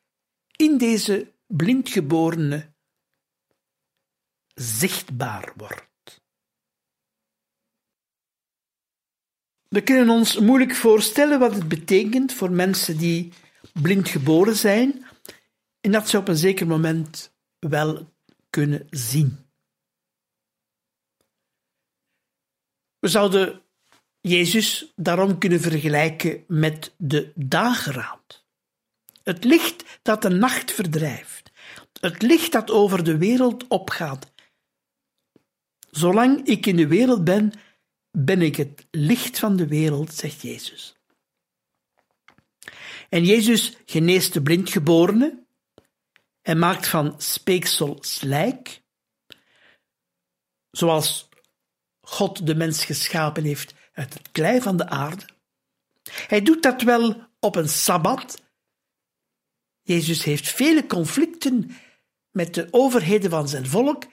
in 0.56 0.78
deze 0.78 1.34
blindgeborene 1.48 2.74
zichtbaar 4.54 5.54
wordt. 5.56 6.22
We 9.68 9.84
kunnen 9.84 10.10
ons 10.10 10.40
moeilijk 10.40 10.76
voorstellen 10.76 11.40
wat 11.40 11.54
het 11.54 11.68
betekent 11.68 12.34
voor 12.34 12.52
mensen 12.52 12.98
die 12.98 13.34
blind 13.82 14.10
geboren 14.10 14.56
zijn 14.56 15.06
en 15.82 15.92
dat 15.92 16.10
ze 16.10 16.18
op 16.18 16.28
een 16.28 16.38
zeker 16.38 16.68
moment 16.68 17.34
wel 17.60 18.14
kunnen 18.50 18.88
zien. 18.90 19.50
We 23.00 23.08
zouden 23.08 23.65
Jezus 24.28 24.92
daarom 24.96 25.38
kunnen 25.38 25.62
vergelijken 25.62 26.44
met 26.48 26.94
de 26.98 27.32
dageraad. 27.36 28.46
Het 29.24 29.44
licht 29.44 30.00
dat 30.02 30.22
de 30.22 30.30
nacht 30.30 30.72
verdrijft, 30.72 31.52
het 32.00 32.22
licht 32.22 32.52
dat 32.52 32.72
over 32.72 33.04
de 33.04 33.18
wereld 33.18 33.68
opgaat. 33.68 34.32
Zolang 35.92 36.48
ik 36.48 36.66
in 36.66 36.76
de 36.76 36.88
wereld 36.88 37.24
ben, 37.24 37.54
ben 38.12 38.42
ik 38.42 38.56
het 38.56 38.88
licht 38.92 39.40
van 39.40 39.56
de 39.56 39.68
wereld, 39.68 40.14
zegt 40.14 40.42
Jezus. 40.42 40.96
En 43.10 43.26
Jezus 43.26 43.78
geneest 43.86 44.34
de 44.34 44.42
blindgeborene 44.42 45.46
en 46.42 46.60
maakt 46.60 46.88
van 46.88 47.22
speeksel 47.22 47.98
slijk, 48.00 48.82
zoals 50.72 51.30
God 52.02 52.48
de 52.48 52.56
mens 52.56 52.86
geschapen 52.86 53.44
heeft 53.44 53.75
uit 53.96 54.14
het 54.14 54.32
klei 54.32 54.62
van 54.62 54.78
de 54.78 54.88
aarde. 54.88 55.26
Hij 56.28 56.42
doet 56.42 56.64
dat 56.64 56.82
wel 56.82 57.28
op 57.40 57.56
een 57.56 57.70
sabbat. 57.70 58.42
Jezus 59.82 60.24
heeft 60.24 60.50
vele 60.50 60.86
conflicten 60.86 61.72
met 62.32 62.54
de 62.54 62.68
overheden 62.72 63.30
van 63.30 63.50
zijn 63.50 63.68
volk, 63.68 64.04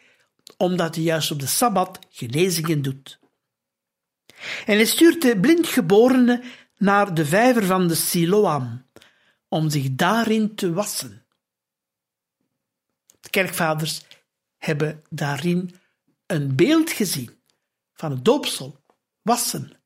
omdat 0.57 0.95
hij 0.95 1.05
juist 1.05 1.31
op 1.31 1.41
de 1.41 1.47
sabbat 1.47 1.99
genezingen 2.11 2.83
doet. 2.83 3.21
En 4.67 4.77
hij 4.77 4.85
stuurt 4.85 5.23
de 5.23 5.41
blindgeborene 5.41 6.43
naar 6.77 7.15
de 7.15 7.27
vijver 7.27 7.65
van 7.65 7.89
de 7.89 7.95
Siloam, 7.95 8.87
om 9.49 9.71
zich 9.71 9.91
daarin 9.91 10.55
te 10.55 10.73
wassen. 10.73 11.27
De 13.21 13.31
kerkvaders 13.31 14.03
hebben 14.57 15.03
daarin 15.11 15.75
een 16.27 16.57
beeld 16.57 16.91
gezien 16.91 17.43
van 17.93 18.11
het 18.11 18.25
doopsel, 18.25 18.82
wassen, 19.23 19.83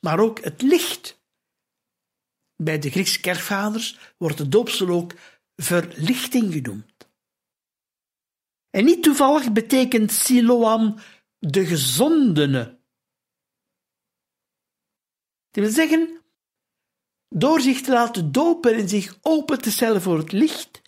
maar 0.00 0.18
ook 0.18 0.44
het 0.44 0.62
licht. 0.62 1.20
Bij 2.56 2.78
de 2.78 2.90
Griekse 2.90 3.20
kerkvaders 3.20 4.14
wordt 4.16 4.38
de 4.38 4.48
doopsel 4.48 4.88
ook 4.88 5.14
verlichting 5.56 6.52
genoemd. 6.52 7.10
En 8.70 8.84
niet 8.84 9.02
toevallig 9.02 9.52
betekent 9.52 10.12
Siloam 10.12 10.98
de 11.38 11.66
gezondene. 11.66 12.80
Dat 15.50 15.64
wil 15.64 15.72
zeggen, 15.72 16.22
door 17.28 17.60
zich 17.60 17.80
te 17.80 17.92
laten 17.92 18.32
dopen 18.32 18.74
en 18.74 18.88
zich 18.88 19.18
open 19.20 19.60
te 19.60 19.70
stellen 19.70 20.02
voor 20.02 20.18
het 20.18 20.32
licht, 20.32 20.82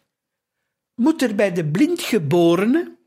moet 0.94 1.22
er 1.22 1.34
bij 1.34 1.52
de 1.52 1.70
blindgeborene, 1.70 2.98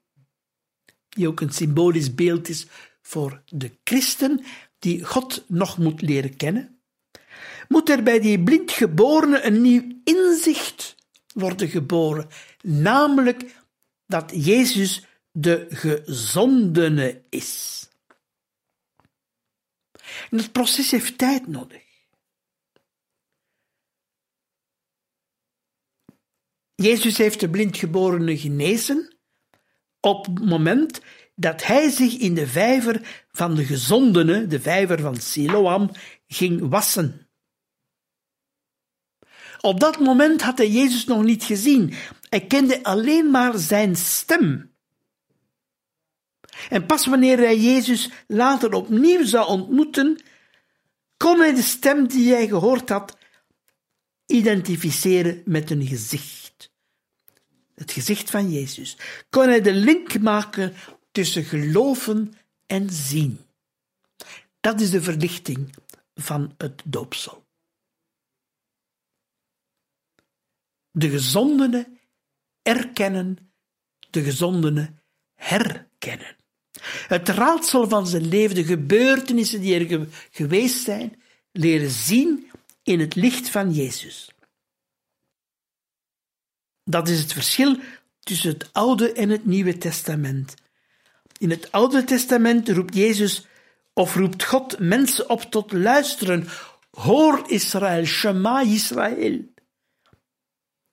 die 1.10 1.27
ook 1.27 1.39
een 1.39 1.53
symbolisch 1.53 2.15
beeld 2.15 2.49
is 2.49 2.67
voor 3.08 3.41
de 3.46 3.78
christen 3.84 4.43
die 4.80 5.04
God 5.06 5.43
nog 5.48 5.78
moet 5.78 6.02
leren 6.02 6.38
kennen, 6.38 6.80
moet 7.67 7.89
er 7.89 8.04
bij 8.04 8.20
die 8.20 8.43
blindgeborene 8.43 9.41
een 9.41 9.62
nieuw 9.62 10.02
inzicht 10.04 10.96
worden 11.34 11.70
geboren, 11.70 12.28
namelijk 12.62 13.56
dat 14.06 14.32
Jezus 14.46 15.06
de 15.32 15.65
gezondene 15.70 17.24
is. 17.30 17.86
En 20.30 20.38
het 20.38 20.52
proces 20.52 20.91
heeft 20.91 21.17
tijd 21.17 21.48
nodig. 21.48 21.84
Jezus 26.76 27.17
heeft 27.17 27.39
de 27.39 27.50
blindgeborene 27.50 28.38
genezen 28.38 29.17
op 30.00 30.26
het 30.26 30.46
moment 30.46 31.02
dat 31.39 31.65
hij 31.65 31.89
zich 31.89 32.17
in 32.17 32.34
de 32.34 32.47
vijver 32.47 33.26
van 33.32 33.56
de 33.56 33.65
gezondene, 33.65 34.47
de 34.47 34.60
vijver 34.60 35.00
van 35.00 35.17
Siloam, 35.17 35.91
ging 36.28 36.69
wassen. 36.69 37.28
Op 39.62 39.80
dat 39.80 40.00
moment 40.00 40.41
had 40.41 40.58
hij 40.58 40.69
Jezus 40.69 41.06
nog 41.06 41.23
niet 41.23 41.43
gezien. 41.43 41.93
Hij 42.30 42.45
kende 42.45 42.84
alleen 42.84 43.32
maar 43.32 43.58
zijn 43.58 43.95
stem. 43.95 44.76
En 46.69 46.86
pas 46.86 47.06
wanneer 47.06 47.38
hij 47.38 47.60
Jezus 47.60 48.10
later 48.28 48.73
opnieuw 48.73 49.26
zou 49.26 49.47
ontmoeten, 49.47 50.21
kon 51.17 51.39
hij 51.39 51.54
de 51.54 51.62
stem 51.62 52.08
die 52.08 52.34
hij 52.34 52.47
gehoord 52.47 52.89
had 52.89 53.17
identificeren 54.26 55.41
met 55.45 55.69
een 55.69 55.86
gezicht. 55.86 56.71
Het 57.76 57.91
gezicht 57.91 58.30
van 58.30 58.52
Jezus. 58.52 58.97
Kon 59.30 59.47
hij 59.47 59.62
de 59.62 59.73
link 59.73 60.19
maken 60.19 60.73
tussen 61.17 61.43
geloven 61.43 62.34
en 62.65 62.89
zien. 62.89 63.39
Dat 64.60 64.82
is 64.82 64.89
de 64.89 65.01
verlichting 65.01 65.75
van 66.15 66.53
het 66.58 66.82
doopsel. 66.86 67.45
De 70.91 71.10
gezondene 71.10 71.89
erkennen, 72.62 73.51
de 74.10 74.23
gezondene 74.23 74.93
herkennen. 75.34 76.36
Het 77.08 77.30
raadsel 77.30 77.89
van 77.89 78.08
zijn 78.08 78.27
leven, 78.27 78.56
de 78.56 78.65
gebeurtenissen 78.65 79.62
die 79.62 79.88
er 79.88 80.08
geweest 80.32 80.84
zijn, 80.84 81.21
leren 81.51 81.91
zien 81.91 82.51
in 82.84 82.99
het 82.99 83.15
licht 83.15 83.49
van 83.49 83.71
Jezus. 83.71 84.30
Dat 86.84 87.08
is 87.08 87.19
het 87.19 87.34
verschil 87.34 87.80
tussen 88.19 88.49
het 88.49 88.73
Oude 88.73 89.12
en 89.12 89.30
het 89.30 89.45
Nieuwe 89.45 89.77
Testament. 89.77 90.56
In 91.38 91.50
het 91.50 91.71
Oude 91.71 92.04
Testament 92.04 92.69
roept 92.69 92.95
Jezus 92.95 93.45
of 93.93 94.15
roept 94.15 94.43
God 94.43 94.80
mensen 94.80 95.30
op 95.30 95.41
tot 95.41 95.71
luisteren, 95.71 96.47
Hoor 96.91 97.43
Israël, 97.50 98.06
Shema 98.06 98.62
Israël. 98.62 99.45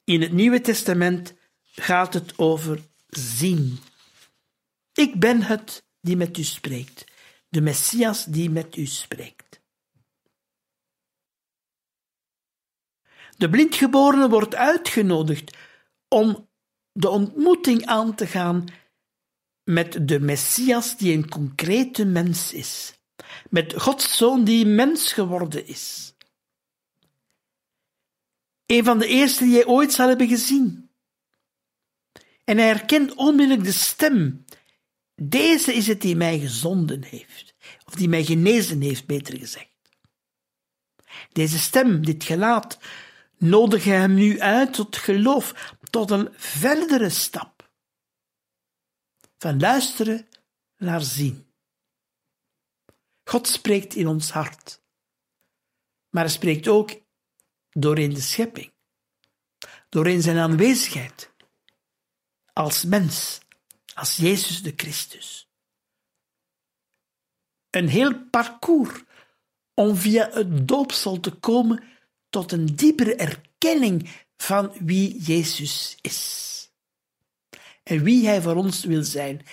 In 0.05 0.21
het 0.21 0.33
Nieuwe 0.33 0.61
Testament 0.61 1.35
gaat 1.63 2.15
het 2.15 2.39
over 2.39 2.81
zien. 3.09 3.79
Ik 4.93 5.21
ben 5.21 5.43
het 5.43 5.85
die 6.01 6.17
met 6.17 6.39
u 6.39 6.43
spreekt, 6.43 7.05
de 7.49 7.61
Messias 7.61 8.25
die 8.25 8.51
met 8.51 8.77
u 8.77 8.87
spreekt. 8.87 9.63
De 13.37 13.51
blindgeborene 13.51 14.29
wordt 14.29 14.55
uitgenodigd 14.55 15.57
om 16.09 16.49
de 16.93 17.09
ontmoeting 17.09 17.87
aan 17.87 18.15
te 18.15 18.27
gaan 18.27 18.65
met 19.65 20.09
de 20.09 20.21
Messias 20.21 20.97
die 20.97 21.13
een 21.13 21.29
concrete 21.29 22.05
mens 22.05 22.53
is, 22.53 22.95
met 23.51 23.75
Gods 23.77 24.17
zoon 24.17 24.45
die 24.45 24.67
mens 24.67 25.13
geworden 25.13 25.67
is. 25.67 26.15
Een 28.67 28.85
van 28.85 28.99
de 28.99 29.07
eerste 29.07 29.45
die 29.45 29.55
hij 29.55 29.67
ooit 29.67 29.93
zal 29.93 30.09
hebben 30.09 30.29
gezien. 30.29 30.91
En 32.45 32.59
hij 32.59 32.67
herkent 32.67 33.15
onmiddellijk 33.15 33.67
de 33.67 33.73
stem. 33.73 34.45
Deze 35.15 35.75
is 35.75 35.87
het 35.87 36.01
die 36.01 36.17
mij 36.17 36.39
gezonden 36.39 37.03
heeft, 37.03 37.55
of 37.85 37.95
die 37.95 38.09
mij 38.09 38.25
genezen 38.25 38.81
heeft, 38.81 39.07
beter 39.07 39.39
gezegd. 39.39 39.73
Deze 41.33 41.59
stem, 41.59 42.05
dit 42.05 42.25
gelaat, 42.25 42.79
nodig 43.39 43.85
hem 43.85 44.15
nu 44.15 44.41
uit 44.41 44.73
tot 44.73 44.97
geloof, 44.97 45.75
tot 45.91 46.11
een 46.11 46.29
verdere 46.37 47.11
stap. 47.11 47.54
Van 49.39 49.61
luisteren 49.61 50.29
naar 50.77 51.03
zien. 51.03 51.47
God 53.25 53.49
spreekt 53.49 53.95
in 53.95 54.07
ons 54.07 54.31
hart, 54.31 54.83
maar 56.11 56.23
hij 56.23 56.33
spreekt 56.33 56.69
ook 56.69 57.01
doorheen 57.71 58.15
de 58.15 58.21
schepping, 58.21 58.73
doorheen 59.89 60.23
zijn 60.23 60.39
aanwezigheid, 60.39 61.31
als 62.53 62.85
mens, 62.85 63.41
als 63.95 64.17
Jezus 64.17 64.63
de 64.63 64.73
Christus. 64.77 65.49
Een 67.71 67.89
heel 67.89 68.25
parcours 68.29 69.03
om 69.75 69.97
via 69.97 70.31
het 70.31 70.69
doopsel 70.69 71.21
te 71.21 71.33
komen 71.33 71.83
tot 72.31 72.53
een 72.53 72.67
diepere 72.67 73.15
erkenning 73.15 74.11
van 74.37 74.73
wie 74.81 75.23
Jezus 75.23 75.99
is. 76.01 76.54
En 77.85 78.03
wie 78.03 78.27
Hij 78.27 78.43
voor 78.43 78.55
ons 78.55 78.85
wil 78.85 79.03
zijn. 79.03 79.47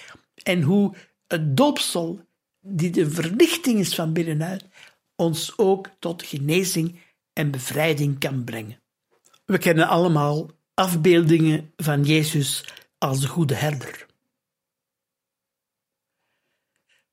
En 0.44 0.62
hoe 0.62 0.96
het 1.28 1.58
doopsel, 1.58 2.26
die 2.60 2.90
de 2.90 3.10
verlichting 3.10 3.80
is 3.80 3.96
van 3.96 4.14
binnenuit, 4.14 4.66
ons 5.16 5.58
ook 5.58 5.90
tot 6.00 6.24
genezing 6.24 7.00
en 7.34 7.52
bevrijding 7.52 8.20
kan 8.20 8.44
brengen. 8.44 8.80
We 9.46 9.58
kennen 9.58 9.88
allemaal 9.88 10.50
afbeeldingen 10.74 11.74
van 11.78 12.04
Jezus 12.04 12.66
als 12.98 13.22
de 13.22 13.28
goede 13.28 13.56
herder. 13.56 14.06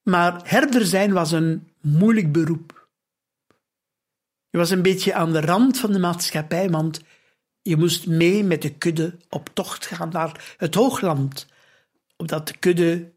Maar 0.02 0.40
herder 0.44 0.86
zijn 0.86 1.12
was 1.12 1.32
een 1.32 1.68
moeilijk 1.80 2.32
beroep. 2.32 2.88
Je 4.50 4.58
was 4.58 4.70
een 4.70 4.82
beetje 4.82 5.14
aan 5.14 5.32
de 5.32 5.40
rand 5.40 5.78
van 5.78 5.92
de 5.92 5.98
maatschappij, 5.98 6.70
want 6.70 7.00
je 7.68 7.76
moest 7.76 8.06
mee 8.06 8.44
met 8.44 8.62
de 8.62 8.74
kudde 8.74 9.16
op 9.28 9.50
tocht 9.54 9.86
gaan 9.86 10.08
naar 10.08 10.54
het 10.56 10.74
hoogland, 10.74 11.46
opdat 12.16 12.46
de 12.46 12.56
kudde 12.56 13.12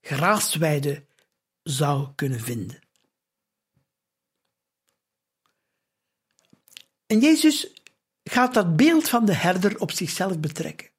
graasweide 0.00 1.04
zou 1.62 2.08
kunnen 2.14 2.40
vinden. 2.40 2.78
En 7.06 7.20
Jezus 7.20 7.82
gaat 8.24 8.54
dat 8.54 8.76
beeld 8.76 9.08
van 9.08 9.24
de 9.24 9.34
herder 9.34 9.80
op 9.80 9.90
zichzelf 9.90 10.38
betrekken. 10.38 10.90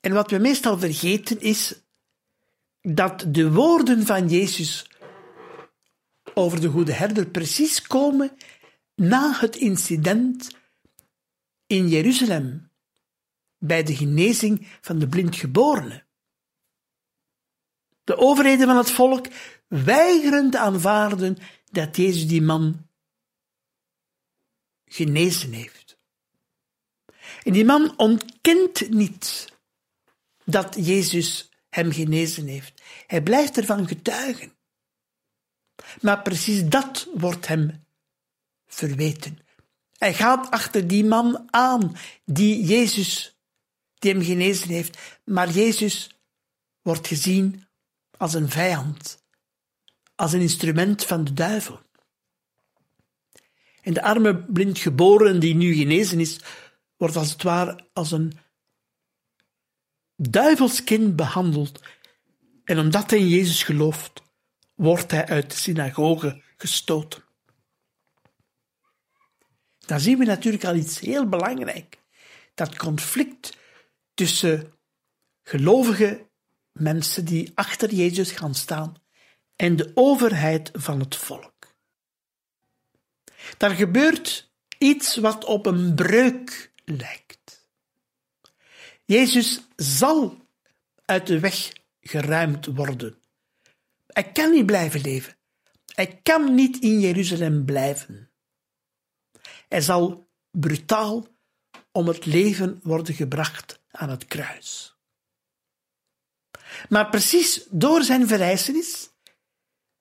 En 0.00 0.12
wat 0.12 0.30
we 0.30 0.38
meestal 0.38 0.78
vergeten 0.78 1.40
is 1.40 1.80
dat 2.80 3.24
de 3.28 3.52
woorden 3.52 4.06
van 4.06 4.28
Jezus 4.28 4.90
over 6.34 6.60
de 6.60 6.68
goede 6.68 6.92
herder 6.92 7.26
precies 7.26 7.82
komen 7.82 8.36
na 9.00 9.38
het 9.38 9.56
incident 9.56 10.50
in 11.66 11.88
Jeruzalem 11.88 12.70
bij 13.58 13.82
de 13.82 13.96
genezing 13.96 14.68
van 14.80 14.98
de 14.98 15.08
blindgeborene. 15.08 16.04
De 18.04 18.16
overheden 18.16 18.66
van 18.66 18.76
het 18.76 18.90
volk 18.90 19.26
weigeren 19.68 20.50
te 20.50 20.58
aanvaarden 20.58 21.38
dat 21.70 21.96
Jezus 21.96 22.28
die 22.28 22.42
man 22.42 22.88
genezen 24.84 25.52
heeft. 25.52 25.98
En 27.42 27.52
die 27.52 27.64
man 27.64 27.98
ontkent 27.98 28.90
niet 28.90 29.52
dat 30.44 30.74
Jezus 30.74 31.50
hem 31.68 31.92
genezen 31.92 32.46
heeft. 32.46 32.82
Hij 33.06 33.22
blijft 33.22 33.56
ervan 33.56 33.88
getuigen. 33.88 34.52
Maar 36.00 36.22
precies 36.22 36.68
dat 36.68 37.08
wordt 37.14 37.46
hem 37.46 37.88
verweten. 38.74 39.38
Hij 39.98 40.14
gaat 40.14 40.50
achter 40.50 40.86
die 40.86 41.04
man 41.04 41.48
aan 41.50 41.96
die 42.24 42.64
Jezus, 42.64 43.38
die 43.98 44.12
hem 44.12 44.22
genezen 44.22 44.68
heeft. 44.68 44.98
Maar 45.24 45.50
Jezus 45.50 46.20
wordt 46.82 47.06
gezien 47.06 47.66
als 48.16 48.34
een 48.34 48.48
vijand, 48.48 49.24
als 50.14 50.32
een 50.32 50.40
instrument 50.40 51.04
van 51.04 51.24
de 51.24 51.32
duivel. 51.32 51.80
En 53.80 53.94
de 53.94 54.02
arme 54.02 54.44
blindgeboren 54.44 55.40
die 55.40 55.54
nu 55.54 55.74
genezen 55.74 56.20
is, 56.20 56.40
wordt 56.96 57.16
als 57.16 57.30
het 57.30 57.42
ware 57.42 57.88
als 57.92 58.12
een 58.12 58.32
duivelskind 60.16 61.16
behandeld. 61.16 61.80
En 62.64 62.78
omdat 62.78 63.10
hij 63.10 63.18
in 63.18 63.28
Jezus 63.28 63.62
gelooft, 63.62 64.22
wordt 64.74 65.10
hij 65.10 65.26
uit 65.26 65.50
de 65.50 65.56
synagoge 65.56 66.42
gestoten. 66.56 67.24
Dan 69.90 70.00
zien 70.00 70.18
we 70.18 70.24
natuurlijk 70.24 70.64
al 70.64 70.74
iets 70.74 70.98
heel 70.98 71.28
belangrijk. 71.28 71.98
Dat 72.54 72.76
conflict 72.76 73.56
tussen 74.14 74.72
gelovige 75.42 76.26
mensen 76.72 77.24
die 77.24 77.52
achter 77.54 77.94
Jezus 77.94 78.30
gaan 78.30 78.54
staan 78.54 78.94
en 79.56 79.76
de 79.76 79.90
overheid 79.94 80.70
van 80.72 81.00
het 81.00 81.16
volk. 81.16 81.74
Daar 83.56 83.70
gebeurt 83.70 84.50
iets 84.78 85.16
wat 85.16 85.44
op 85.44 85.66
een 85.66 85.94
breuk 85.94 86.72
lijkt. 86.84 87.68
Jezus 89.04 89.60
zal 89.76 90.36
uit 91.04 91.26
de 91.26 91.40
weg 91.40 91.72
geruimd 92.00 92.66
worden. 92.66 93.18
Hij 94.06 94.32
kan 94.32 94.50
niet 94.50 94.66
blijven 94.66 95.00
leven. 95.00 95.36
Hij 95.94 96.20
kan 96.22 96.54
niet 96.54 96.78
in 96.78 97.00
Jeruzalem 97.00 97.64
blijven. 97.64 98.29
Hij 99.70 99.80
zal 99.80 100.28
brutaal 100.50 101.26
om 101.92 102.08
het 102.08 102.26
leven 102.26 102.80
worden 102.82 103.14
gebracht 103.14 103.80
aan 103.90 104.10
het 104.10 104.24
kruis. 104.24 104.96
Maar 106.88 107.10
precies 107.10 107.66
door 107.70 108.02
zijn 108.02 108.26
verrijzenis 108.26 109.10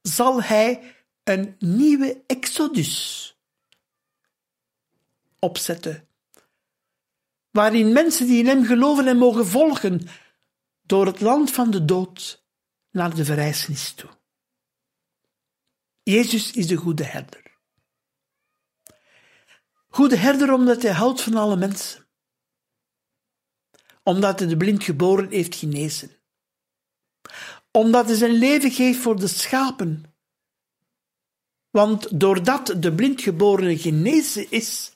zal 0.01 0.43
hij 0.43 0.95
een 1.23 1.55
nieuwe 1.59 2.23
exodus 2.27 3.37
opzetten, 5.39 6.07
waarin 7.51 7.93
mensen 7.93 8.27
die 8.27 8.39
in 8.39 8.47
hem 8.47 8.65
geloven 8.65 9.07
en 9.07 9.17
mogen 9.17 9.47
volgen 9.47 10.07
door 10.81 11.05
het 11.05 11.21
land 11.21 11.51
van 11.51 11.71
de 11.71 11.85
dood 11.85 12.43
naar 12.91 13.15
de 13.15 13.25
verrijzenis 13.25 13.93
toe. 13.93 14.09
Jezus 16.03 16.51
is 16.51 16.67
de 16.67 16.75
goede 16.75 17.03
herder. 17.03 17.48
Goede 19.99 20.17
herder 20.17 20.53
omdat 20.53 20.81
hij 20.81 20.91
houdt 20.91 21.21
van 21.21 21.35
alle 21.35 21.55
mensen. 21.55 22.07
Omdat 24.03 24.39
hij 24.39 24.47
de 24.47 24.57
blind 24.57 24.83
geboren 24.83 25.29
heeft 25.29 25.55
genezen. 25.55 26.11
Omdat 27.71 28.05
hij 28.05 28.15
zijn 28.15 28.31
leven 28.31 28.71
geeft 28.71 28.99
voor 28.99 29.19
de 29.19 29.27
schapen. 29.27 30.15
Want 31.69 32.19
doordat 32.19 32.75
de 32.77 32.95
blindgeborene 32.95 33.77
genezen 33.77 34.51
is, 34.51 34.91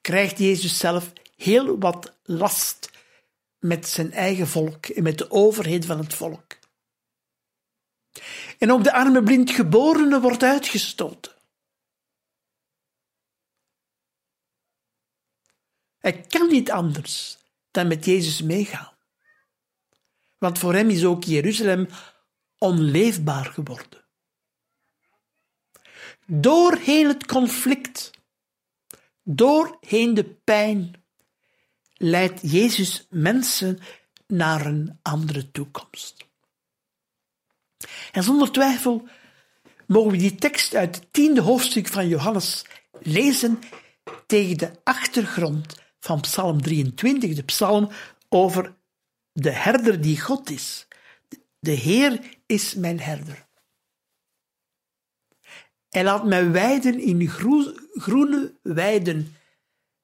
krijgt 0.00 0.38
Jezus 0.38 0.78
zelf 0.78 1.12
heel 1.36 1.78
wat 1.78 2.18
last 2.22 2.90
met 3.58 3.88
zijn 3.88 4.12
eigen 4.12 4.46
volk 4.46 4.86
en 4.86 5.02
met 5.02 5.18
de 5.18 5.30
overheid 5.30 5.86
van 5.86 5.98
het 5.98 6.14
volk. 6.14 6.58
En 8.58 8.72
ook 8.72 8.84
de 8.84 8.92
arme 8.92 9.22
blindgeborene 9.22 10.20
wordt 10.20 10.42
uitgestoten. 10.42 11.33
Hij 16.04 16.20
kan 16.20 16.48
niet 16.48 16.70
anders 16.70 17.38
dan 17.70 17.86
met 17.86 18.04
Jezus 18.04 18.42
meegaan. 18.42 18.92
Want 20.38 20.58
voor 20.58 20.74
hem 20.74 20.90
is 20.90 21.04
ook 21.04 21.24
Jeruzalem 21.24 21.88
onleefbaar 22.58 23.44
geworden. 23.44 24.04
Doorheen 26.26 27.06
het 27.06 27.26
conflict, 27.26 28.10
doorheen 29.22 30.14
de 30.14 30.24
pijn, 30.24 31.04
leidt 31.94 32.50
Jezus 32.50 33.06
mensen 33.10 33.78
naar 34.26 34.66
een 34.66 34.98
andere 35.02 35.50
toekomst. 35.50 36.26
En 38.12 38.22
zonder 38.22 38.52
twijfel 38.52 39.08
mogen 39.86 40.10
we 40.10 40.16
die 40.16 40.34
tekst 40.34 40.74
uit 40.74 40.96
het 40.96 41.12
tiende 41.12 41.40
hoofdstuk 41.40 41.88
van 41.88 42.08
Johannes 42.08 42.64
lezen 43.00 43.58
tegen 44.26 44.58
de 44.58 44.70
achtergrond 44.82 45.82
van 46.04 46.20
Psalm 46.20 46.62
23, 46.62 47.34
de 47.34 47.42
psalm 47.42 47.90
over 48.28 48.74
de 49.32 49.50
herder 49.50 50.00
die 50.00 50.20
God 50.20 50.50
is. 50.50 50.86
De 51.58 51.70
Heer 51.70 52.38
is 52.46 52.74
mijn 52.74 53.00
herder. 53.00 53.46
Hij 55.88 56.04
laat 56.04 56.24
mij 56.24 56.50
weiden 56.50 57.00
in 57.00 57.28
groene 57.94 58.54
weiden. 58.62 59.36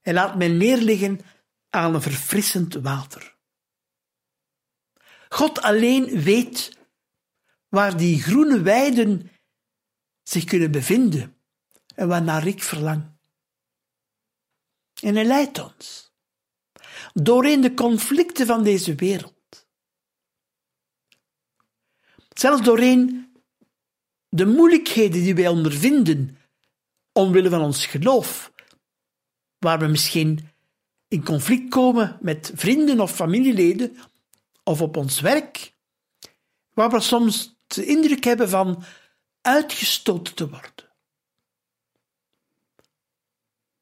Hij 0.00 0.12
laat 0.12 0.36
mij 0.36 0.48
neerliggen 0.48 1.20
aan 1.68 1.94
een 1.94 2.02
verfrissend 2.02 2.74
water. 2.74 3.36
God 5.28 5.60
alleen 5.60 6.22
weet 6.22 6.78
waar 7.68 7.96
die 7.96 8.22
groene 8.22 8.62
weiden 8.62 9.30
zich 10.22 10.44
kunnen 10.44 10.70
bevinden 10.70 11.36
en 11.94 12.08
waarnaar 12.08 12.46
ik 12.46 12.62
verlang. 12.62 13.18
En 15.00 15.14
hij 15.14 15.24
leidt 15.24 15.58
ons 15.58 16.12
doorheen 17.12 17.60
de 17.60 17.74
conflicten 17.74 18.46
van 18.46 18.62
deze 18.62 18.94
wereld. 18.94 19.66
Zelfs 22.28 22.62
doorheen 22.62 23.32
de 24.28 24.46
moeilijkheden 24.46 25.22
die 25.22 25.34
wij 25.34 25.48
ondervinden 25.48 26.38
omwille 27.12 27.48
van 27.48 27.60
ons 27.60 27.86
geloof, 27.86 28.52
waar 29.58 29.78
we 29.78 29.86
misschien 29.86 30.48
in 31.08 31.24
conflict 31.24 31.68
komen 31.68 32.18
met 32.20 32.52
vrienden 32.54 33.00
of 33.00 33.14
familieleden 33.14 33.96
of 34.64 34.80
op 34.80 34.96
ons 34.96 35.20
werk, 35.20 35.74
waar 36.74 36.90
we 36.90 37.00
soms 37.00 37.58
de 37.66 37.84
indruk 37.84 38.24
hebben 38.24 38.48
van 38.48 38.84
uitgestoten 39.40 40.34
te 40.34 40.48
worden. 40.48 40.89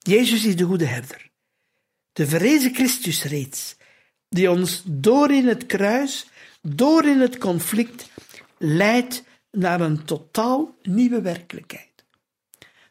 Jezus 0.08 0.44
is 0.44 0.56
de 0.56 0.64
goede 0.64 0.84
herder, 0.84 1.30
de 2.12 2.26
verrezen 2.26 2.74
Christus 2.74 3.22
reeds, 3.22 3.76
die 4.28 4.50
ons 4.50 4.82
door 4.84 5.30
in 5.32 5.46
het 5.46 5.66
kruis, 5.66 6.26
door 6.62 7.04
in 7.04 7.20
het 7.20 7.38
conflict, 7.38 8.10
leidt 8.58 9.22
naar 9.50 9.80
een 9.80 10.04
totaal 10.04 10.76
nieuwe 10.82 11.20
werkelijkheid. 11.20 12.04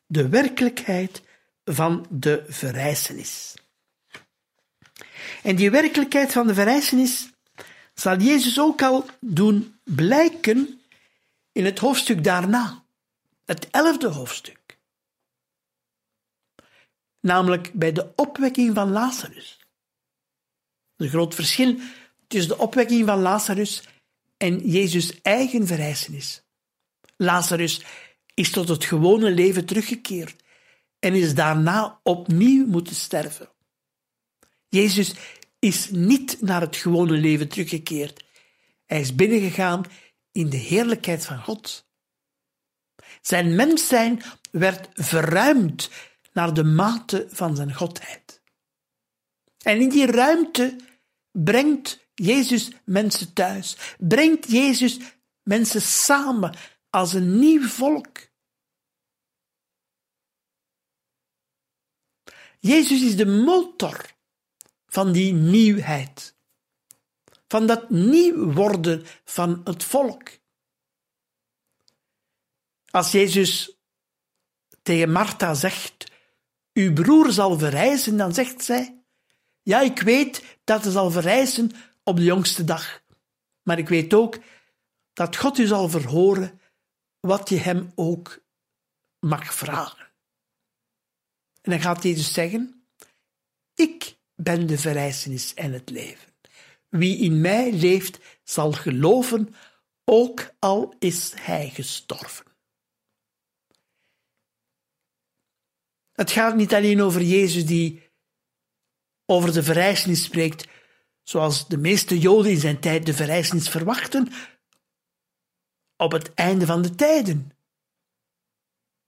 De 0.05 0.29
werkelijkheid 0.29 1.21
van 1.65 2.05
de 2.09 2.45
verrijzenis. 2.47 3.53
En 5.43 5.55
die 5.55 5.71
werkelijkheid 5.71 6.31
van 6.31 6.47
de 6.47 6.53
verrijzenis 6.53 7.29
zal 7.93 8.17
Jezus 8.17 8.59
ook 8.59 8.81
al 8.81 9.05
doen 9.19 9.79
blijken 9.83 10.81
in 11.51 11.65
het 11.65 11.79
hoofdstuk 11.79 12.23
daarna, 12.23 12.83
het 13.45 13.67
elfde 13.71 14.07
hoofdstuk. 14.07 14.66
Namelijk 17.21 17.73
bij 17.73 17.91
de 17.91 18.11
opwekking 18.15 18.75
van 18.75 18.91
Lazarus. 18.91 19.59
Een 20.95 21.09
groot 21.09 21.35
verschil 21.35 21.79
tussen 22.27 22.57
de 22.57 22.63
opwekking 22.63 23.05
van 23.05 23.19
Lazarus 23.19 23.83
en 24.37 24.69
Jezus' 24.69 25.21
eigen 25.21 25.67
verrijzenis. 25.67 26.41
Lazarus 27.17 27.81
is 28.33 28.51
tot 28.51 28.67
het 28.67 28.85
gewone 28.85 29.31
leven 29.31 29.65
teruggekeerd 29.65 30.43
en 30.99 31.13
is 31.13 31.35
daarna 31.35 31.99
opnieuw 32.03 32.65
moeten 32.65 32.95
sterven. 32.95 33.49
Jezus 34.69 35.13
is 35.59 35.89
niet 35.89 36.41
naar 36.41 36.61
het 36.61 36.75
gewone 36.75 37.17
leven 37.17 37.47
teruggekeerd. 37.47 38.25
Hij 38.85 38.99
is 38.99 39.15
binnengegaan 39.15 39.83
in 40.31 40.49
de 40.49 40.57
heerlijkheid 40.57 41.25
van 41.25 41.43
God. 41.43 41.85
Zijn 43.21 43.55
mens 43.55 43.87
zijn 43.87 44.21
werd 44.51 44.89
verruimd 44.93 45.89
naar 46.37 46.53
de 46.53 46.63
mate 46.63 47.27
van 47.29 47.55
zijn 47.55 47.73
godheid. 47.73 48.41
En 49.57 49.81
in 49.81 49.89
die 49.89 50.05
ruimte 50.05 50.75
brengt 51.31 52.07
Jezus 52.13 52.71
mensen 52.85 53.33
thuis, 53.33 53.95
brengt 53.99 54.51
Jezus 54.51 54.99
mensen 55.43 55.81
samen 55.81 56.55
als 56.89 57.13
een 57.13 57.39
nieuw 57.39 57.67
volk. 57.67 58.17
Jezus 62.59 63.01
is 63.01 63.15
de 63.15 63.25
motor 63.25 64.15
van 64.85 65.11
die 65.11 65.33
nieuwheid, 65.33 66.35
van 67.47 67.67
dat 67.67 67.89
nieuw 67.89 68.53
worden 68.53 69.05
van 69.23 69.61
het 69.63 69.83
volk. 69.83 70.29
Als 72.89 73.11
Jezus 73.11 73.77
tegen 74.81 75.11
Martha 75.11 75.53
zegt, 75.53 76.15
uw 76.77 76.93
broer 76.93 77.31
zal 77.31 77.57
verrijzen, 77.57 78.17
dan 78.17 78.33
zegt 78.33 78.63
zij, 78.63 79.03
ja, 79.61 79.81
ik 79.81 79.99
weet 79.99 80.57
dat 80.63 80.83
hij 80.83 80.91
zal 80.91 81.11
verrijzen 81.11 81.71
op 82.03 82.15
de 82.15 82.23
jongste 82.23 82.63
dag, 82.63 83.01
maar 83.63 83.77
ik 83.77 83.89
weet 83.89 84.13
ook 84.13 84.37
dat 85.13 85.35
God 85.35 85.57
u 85.57 85.65
zal 85.65 85.89
verhoren 85.89 86.59
wat 87.19 87.49
je 87.49 87.57
hem 87.57 87.91
ook 87.95 88.39
mag 89.19 89.53
vragen. 89.53 90.07
En 91.61 91.71
dan 91.71 91.81
gaat 91.81 92.03
Jezus 92.03 92.33
zeggen, 92.33 92.87
ik 93.75 94.17
ben 94.35 94.67
de 94.67 94.77
verrijzenis 94.77 95.53
en 95.53 95.73
het 95.73 95.89
leven. 95.89 96.33
Wie 96.89 97.17
in 97.17 97.41
mij 97.41 97.73
leeft, 97.73 98.19
zal 98.43 98.71
geloven, 98.71 99.55
ook 100.05 100.49
al 100.59 100.93
is 100.99 101.33
hij 101.35 101.69
gestorven. 101.69 102.46
Het 106.17 106.31
gaat 106.31 106.55
niet 106.55 106.73
alleen 106.73 107.01
over 107.01 107.21
Jezus 107.21 107.65
die 107.65 108.11
over 109.25 109.53
de 109.53 109.63
verrijzenis 109.63 110.23
spreekt, 110.23 110.67
zoals 111.23 111.67
de 111.67 111.77
meeste 111.77 112.19
Joden 112.19 112.51
in 112.51 112.59
zijn 112.59 112.79
tijd 112.79 113.05
de 113.05 113.13
verrijzenis 113.13 113.69
verwachten, 113.69 114.31
op 115.97 116.11
het 116.11 116.33
einde 116.33 116.65
van 116.65 116.81
de 116.81 116.95
tijden. 116.95 117.51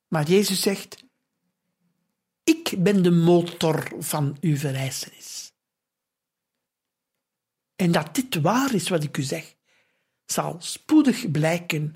Maar 0.07 0.27
Jezus 0.27 0.61
zegt: 0.61 1.03
Ik 2.43 2.75
ben 2.77 3.03
de 3.03 3.11
motor 3.11 3.91
van 3.99 4.37
uw 4.41 4.57
verrijzenis. 4.57 5.53
En 7.75 7.91
dat 7.91 8.15
dit 8.15 8.41
waar 8.41 8.73
is 8.73 8.89
wat 8.89 9.03
ik 9.03 9.17
u 9.17 9.21
zeg, 9.21 9.55
zal 10.25 10.55
spoedig 10.59 11.31
blijken 11.31 11.95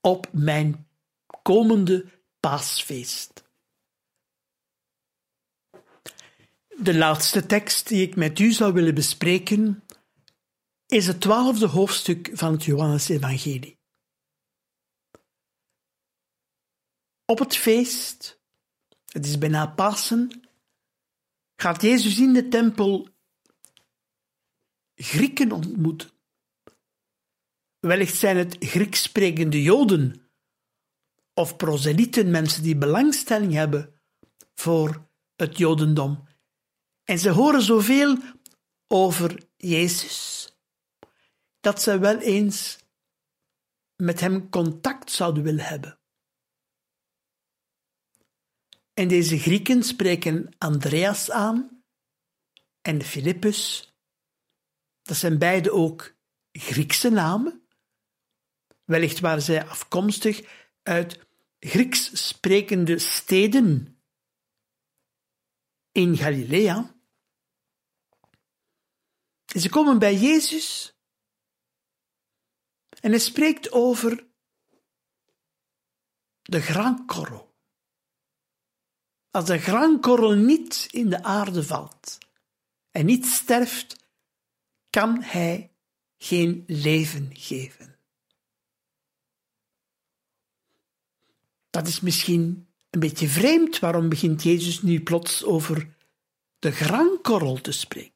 op 0.00 0.28
mijn 0.32 0.88
komende 1.42 2.06
paasfeest. 2.40 3.43
De 6.78 6.94
laatste 6.94 7.46
tekst 7.46 7.88
die 7.88 8.02
ik 8.02 8.16
met 8.16 8.38
u 8.38 8.52
zou 8.52 8.72
willen 8.72 8.94
bespreken 8.94 9.82
is 10.86 11.06
het 11.06 11.20
twaalfde 11.20 11.66
hoofdstuk 11.66 12.30
van 12.32 12.52
het 12.52 12.64
Johannes-evangelie. 12.64 13.78
Op 17.24 17.38
het 17.38 17.56
feest, 17.56 18.40
het 19.06 19.26
is 19.26 19.38
bijna 19.38 19.66
Pasen, 19.66 20.48
gaat 21.56 21.82
Jezus 21.82 22.18
in 22.18 22.32
de 22.32 22.48
tempel 22.48 23.08
Grieken 24.94 25.52
ontmoeten. 25.52 26.10
Wellicht 27.78 28.16
zijn 28.16 28.36
het 28.36 28.56
Grieks 28.58 29.02
sprekende 29.02 29.62
Joden 29.62 30.30
of 31.34 31.56
proselyten, 31.56 32.30
mensen 32.30 32.62
die 32.62 32.76
belangstelling 32.76 33.52
hebben 33.52 34.00
voor 34.54 35.08
het 35.36 35.58
Jodendom 35.58 36.32
en 37.04 37.18
ze 37.18 37.30
horen 37.30 37.62
zoveel 37.62 38.18
over 38.86 39.48
Jezus, 39.56 40.48
dat 41.60 41.82
ze 41.82 41.98
wel 41.98 42.18
eens 42.18 42.78
met 43.96 44.20
hem 44.20 44.50
contact 44.50 45.10
zouden 45.10 45.42
willen 45.42 45.64
hebben. 45.64 45.98
En 48.94 49.08
deze 49.08 49.38
Grieken 49.38 49.82
spreken 49.82 50.54
Andreas 50.58 51.30
aan 51.30 51.84
en 52.82 53.02
Filippus. 53.02 53.92
Dat 55.02 55.16
zijn 55.16 55.38
beide 55.38 55.72
ook 55.72 56.16
Griekse 56.52 57.10
namen. 57.10 57.66
Wellicht 58.84 59.20
waren 59.20 59.42
zij 59.42 59.64
afkomstig 59.64 60.66
uit 60.82 61.26
Grieks 61.58 62.26
sprekende 62.26 62.98
steden 62.98 63.98
in 65.92 66.16
Galilea. 66.16 66.93
En 69.54 69.60
ze 69.60 69.68
komen 69.68 69.98
bij 69.98 70.14
Jezus 70.14 70.94
en 73.00 73.10
hij 73.10 73.18
spreekt 73.18 73.72
over 73.72 74.26
de 76.42 76.60
graankorrel, 76.60 77.54
Als 79.30 79.44
de 79.44 79.58
graankorrel 79.58 80.32
niet 80.32 80.88
in 80.90 81.10
de 81.10 81.22
aarde 81.22 81.64
valt 81.64 82.18
en 82.90 83.06
niet 83.06 83.26
sterft, 83.26 83.96
kan 84.90 85.22
hij 85.22 85.72
geen 86.16 86.64
leven 86.66 87.30
geven. 87.32 87.98
Dat 91.70 91.86
is 91.86 92.00
misschien 92.00 92.68
een 92.90 93.00
beetje 93.00 93.28
vreemd. 93.28 93.78
Waarom 93.78 94.08
begint 94.08 94.42
Jezus 94.42 94.82
nu 94.82 95.02
plots 95.02 95.44
over 95.44 95.96
de 96.58 96.70
graankorrel 96.70 97.60
te 97.60 97.72
spreken? 97.72 98.13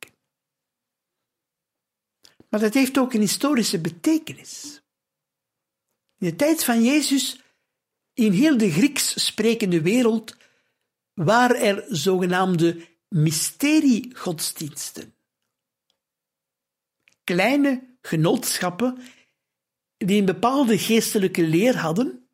Maar 2.49 2.61
dat 2.61 2.75
heeft 2.75 2.99
ook 2.99 3.13
een 3.13 3.21
historische 3.21 3.81
betekenis. 3.81 4.83
In 6.19 6.29
de 6.29 6.37
tijd 6.37 6.65
van 6.65 6.83
Jezus, 6.83 7.41
in 8.13 8.33
heel 8.33 8.57
de 8.57 8.71
Grieks 8.71 9.27
sprekende 9.27 9.83
wereld, 9.83 10.37
waren 11.15 11.61
er 11.61 11.85
zogenaamde 11.89 12.87
mysteriegodsdiensten. 13.09 15.15
Kleine 17.25 17.97
genootschappen 18.03 18.99
die 19.97 20.19
een 20.19 20.25
bepaalde 20.25 20.79
geestelijke 20.79 21.43
leer 21.43 21.77
hadden, 21.77 22.29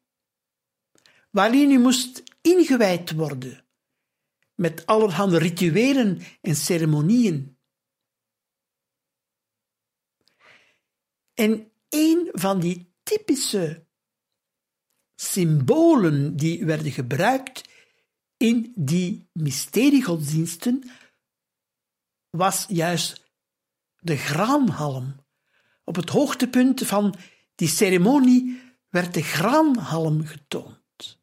waarin 1.31 1.71
u 1.71 1.79
moest 1.79 2.23
ingewijd 2.41 3.13
worden 3.13 3.65
met 4.55 4.87
allerhande 4.87 5.39
rituelen 5.39 6.21
en 6.41 6.57
ceremonieën. 6.57 7.54
En 11.35 11.73
een 11.89 12.29
van 12.33 12.61
die 12.61 12.95
typische 13.03 13.87
symbolen 15.15 16.37
die 16.37 16.65
werden 16.65 16.93
gebruikt 16.93 17.69
in 18.37 18.73
die 18.77 19.29
mysteriegodsdiensten 19.33 20.91
was 22.31 22.65
juist 22.69 23.33
de 23.99 24.17
graanhalm. 24.17 25.23
Op 25.85 25.97
het 25.97 26.09
hoogtepunt 26.09 26.87
van 26.87 27.15
die 27.55 27.69
ceremonie 27.69 28.63
werd 28.89 29.15
de 29.15 29.23
graanhalm 29.23 30.27
getoond. 30.27 31.21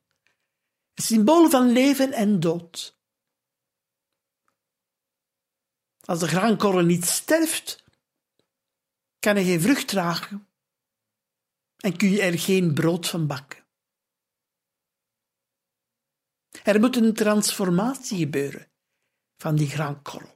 Een 0.94 1.04
symbool 1.04 1.50
van 1.50 1.72
leven 1.72 2.12
en 2.12 2.40
dood. 2.40 3.00
Als 6.02 6.20
de 6.20 6.28
graankorrel 6.28 6.86
niet 6.86 7.06
sterft, 7.06 7.81
kan 9.22 9.36
hij 9.36 9.44
geen 9.44 9.62
vrucht 9.62 9.88
dragen 9.88 10.48
en 11.78 11.98
kun 11.98 12.10
je 12.10 12.22
er 12.22 12.40
geen 12.40 12.74
brood 12.74 13.08
van 13.08 13.28
bakken. 13.28 13.66
Er 16.64 16.80
moet 16.80 16.96
een 16.96 17.14
transformatie 17.14 18.18
gebeuren 18.18 18.72
van 19.38 19.56
die 19.56 19.68
graankorrel. 19.68 20.36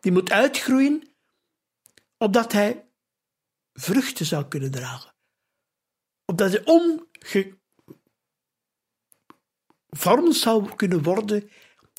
Die 0.00 0.12
moet 0.12 0.30
uitgroeien 0.30 1.14
opdat 2.16 2.52
hij 2.52 2.88
vruchten 3.72 4.26
zou 4.26 4.48
kunnen 4.48 4.70
dragen. 4.70 5.14
Opdat 6.24 6.52
hij 6.52 6.64
omgevormd 9.90 10.36
zou 10.36 10.74
kunnen 10.74 11.02
worden 11.02 11.50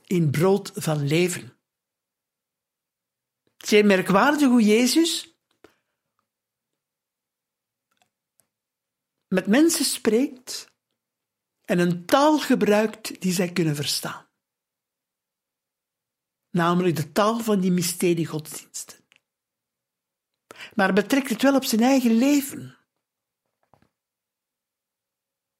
in 0.06 0.32
brood 0.32 0.72
van 0.76 1.08
leven. 1.08 1.53
Het 3.64 3.72
is 3.72 3.84
merkwaardig 3.84 4.48
hoe 4.48 4.64
Jezus 4.64 5.36
met 9.28 9.48
mensen 9.48 9.86
spreekt 9.86 10.72
en 11.62 11.80
een 11.80 12.06
taal 12.06 12.40
gebruikt 12.40 13.22
die 13.22 13.34
zij 13.34 13.52
kunnen 13.52 13.76
verstaan. 13.76 14.28
Namelijk 16.50 16.96
de 16.96 17.12
taal 17.12 17.40
van 17.40 17.60
die 17.60 17.72
mysteriegodsdiensten. 17.72 19.06
Maar 20.76 20.94
betrekt 20.94 21.30
het 21.30 21.42
wel 21.42 21.56
op 21.56 21.64
zijn 21.64 21.82
eigen 21.82 22.18
leven. 22.18 22.78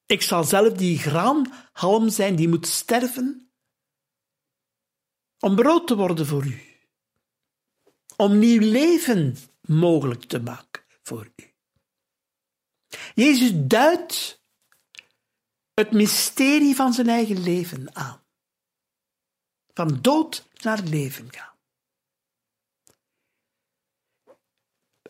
Ik 0.06 0.22
zal 0.22 0.44
zelf 0.44 0.74
die 0.74 0.98
graanhalm 0.98 2.10
zijn 2.10 2.36
die 2.36 2.48
moet 2.48 2.68
sterven 2.68 3.52
om 5.40 5.56
brood 5.56 5.88
te 5.88 5.96
worden 5.96 6.26
voor 6.26 6.46
u. 6.46 6.73
Om 8.18 8.40
nieuw 8.40 8.60
leven 8.60 9.38
mogelijk 9.62 10.24
te 10.24 10.40
maken 10.40 10.84
voor 11.04 11.32
u. 11.36 11.54
Jezus 13.14 13.52
duidt 13.56 14.42
het 15.74 15.92
mysterie 15.92 16.76
van 16.76 16.94
zijn 16.94 17.08
eigen 17.08 17.44
leven 17.44 17.96
aan. 17.96 18.22
Van 19.74 20.02
dood 20.02 20.48
naar 20.62 20.82
leven 20.84 21.34
gaan. 21.34 21.52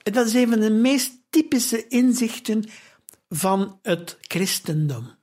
En 0.03 0.13
dat 0.13 0.27
is 0.27 0.33
een 0.33 0.49
van 0.49 0.59
de 0.59 0.71
meest 0.71 1.21
typische 1.29 1.87
inzichten 1.87 2.69
van 3.29 3.79
het 3.81 4.17
christendom. 4.21 5.15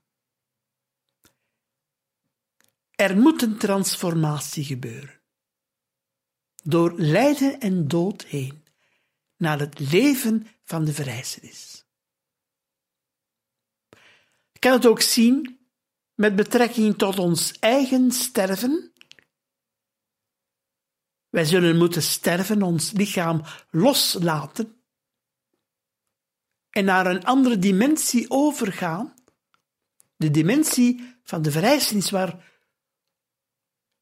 Er 2.90 3.16
moet 3.16 3.42
een 3.42 3.58
transformatie 3.58 4.64
gebeuren. 4.64 5.19
Door 6.62 6.92
lijden 6.96 7.60
en 7.60 7.88
dood 7.88 8.24
heen 8.24 8.64
naar 9.36 9.58
het 9.58 9.78
leven 9.78 10.46
van 10.64 10.84
de 10.84 10.92
verrijzenis 10.92 11.70
kan 14.60 14.72
het 14.72 14.86
ook 14.86 15.00
zien 15.00 15.58
met 16.14 16.36
betrekking 16.36 16.98
tot 16.98 17.18
ons 17.18 17.58
eigen 17.58 18.12
sterven. 18.12 18.92
Wij 21.28 21.44
zullen 21.44 21.76
moeten 21.76 22.02
sterven, 22.02 22.62
ons 22.62 22.92
lichaam 22.92 23.42
loslaten 23.70 24.82
en 26.70 26.84
naar 26.84 27.06
een 27.06 27.24
andere 27.24 27.58
dimensie 27.58 28.30
overgaan, 28.30 29.14
de 30.16 30.30
dimensie 30.30 31.18
van 31.22 31.42
de 31.42 31.50
verrijzenis, 31.50 32.10
waar, 32.10 32.49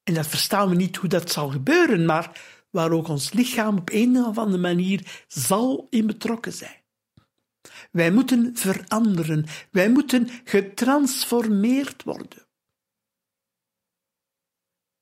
en 0.09 0.15
dat 0.15 0.27
verstaan 0.27 0.69
we 0.69 0.75
niet 0.75 0.95
hoe 0.95 1.09
dat 1.09 1.31
zal 1.31 1.49
gebeuren, 1.49 2.05
maar 2.05 2.41
waar 2.69 2.91
ook 2.91 3.07
ons 3.07 3.33
lichaam 3.33 3.77
op 3.77 3.89
een 3.91 4.17
of 4.17 4.37
andere 4.37 4.61
manier 4.61 5.23
zal 5.27 5.87
in 5.89 6.07
betrokken 6.07 6.53
zijn. 6.53 6.81
Wij 7.91 8.11
moeten 8.11 8.57
veranderen. 8.57 9.45
Wij 9.71 9.89
moeten 9.89 10.29
getransformeerd 10.43 12.03
worden. 12.03 12.47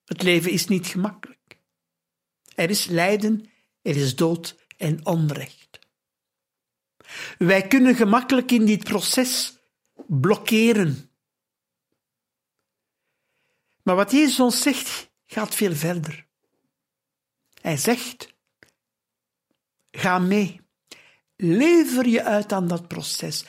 Het 0.05 0.21
leven 0.23 0.51
is 0.51 0.67
niet 0.67 0.87
gemakkelijk. 0.87 1.57
Er 2.55 2.69
is 2.69 2.85
lijden, 2.85 3.49
er 3.81 3.95
is 3.95 4.15
dood 4.15 4.67
en 4.77 5.05
onrecht. 5.05 5.79
Wij 7.37 7.67
kunnen 7.67 7.95
gemakkelijk 7.95 8.51
in 8.51 8.65
dit 8.65 8.83
proces 8.83 9.57
blokkeren. 10.07 11.06
Maar 13.87 13.95
wat 13.95 14.11
Jezus 14.11 14.39
ons 14.39 14.61
zegt, 14.61 15.09
gaat 15.25 15.55
veel 15.55 15.75
verder. 15.75 16.25
Hij 17.61 17.77
zegt: 17.77 18.33
ga 19.91 20.19
mee. 20.19 20.61
Lever 21.35 22.07
je 22.07 22.23
uit 22.23 22.51
aan 22.51 22.67
dat 22.67 22.87
proces. 22.87 23.45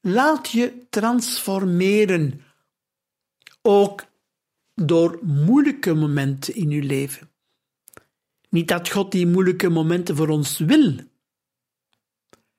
Laat 0.00 0.50
je 0.50 0.86
transformeren. 0.90 2.44
Ook 3.62 4.04
door 4.74 5.18
moeilijke 5.22 5.94
momenten 5.94 6.54
in 6.54 6.70
je 6.70 6.82
leven. 6.82 7.30
Niet 8.48 8.68
dat 8.68 8.90
God 8.90 9.12
die 9.12 9.26
moeilijke 9.26 9.68
momenten 9.68 10.16
voor 10.16 10.28
ons 10.28 10.58
wil. 10.58 10.96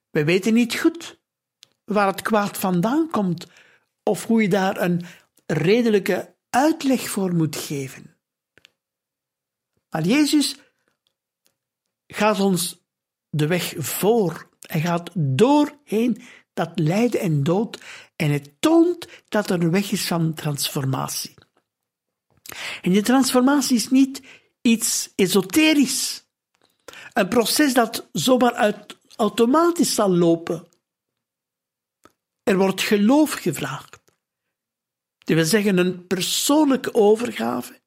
We 0.10 0.24
weten 0.24 0.54
niet 0.54 0.76
goed 0.76 1.20
waar 1.86 2.08
het 2.08 2.22
kwaad 2.22 2.58
vandaan 2.58 3.10
komt 3.10 3.48
of 4.04 4.26
hoe 4.26 4.42
je 4.42 4.50
daar 4.50 4.82
een 4.82 5.06
redelijke 5.46 6.38
uitleg 6.50 7.10
voor 7.10 7.36
moet 7.36 7.56
geven. 7.56 8.18
Maar 9.90 10.04
Jezus 10.04 10.56
gaat 12.08 12.40
ons 12.40 12.84
de 13.30 13.48
weg 13.48 13.74
voor 13.78 14.50
hij 14.70 14.82
gaat 14.82 15.10
doorheen 15.14 16.22
dat 16.54 16.72
lijden 16.76 17.20
en 17.20 17.44
dood 17.44 17.82
en 18.16 18.32
het 18.32 18.52
toont 18.60 19.08
dat 19.30 19.50
er 19.50 19.62
een 19.62 19.72
weg 19.72 19.92
is 19.92 20.08
van 20.08 20.34
transformatie. 20.34 21.34
En 22.82 22.92
die 22.92 23.02
transformatie 23.02 23.76
is 23.76 23.90
niet 23.90 24.22
iets 24.62 25.10
esoterisch, 25.16 26.24
een 27.14 27.28
proces 27.28 27.74
dat 27.74 28.10
zomaar 28.12 28.54
uit, 28.54 28.98
automatisch 29.16 29.96
zal 29.96 30.10
lopen. 30.10 30.68
Er 32.44 32.58
wordt 32.58 32.82
geloof 32.82 33.32
gevraagd. 33.32 33.99
Dat 35.30 35.38
wil 35.38 35.48
zeggen 35.48 35.78
een 35.78 36.08
persoonlijke 36.08 36.94
overgave 36.94 37.80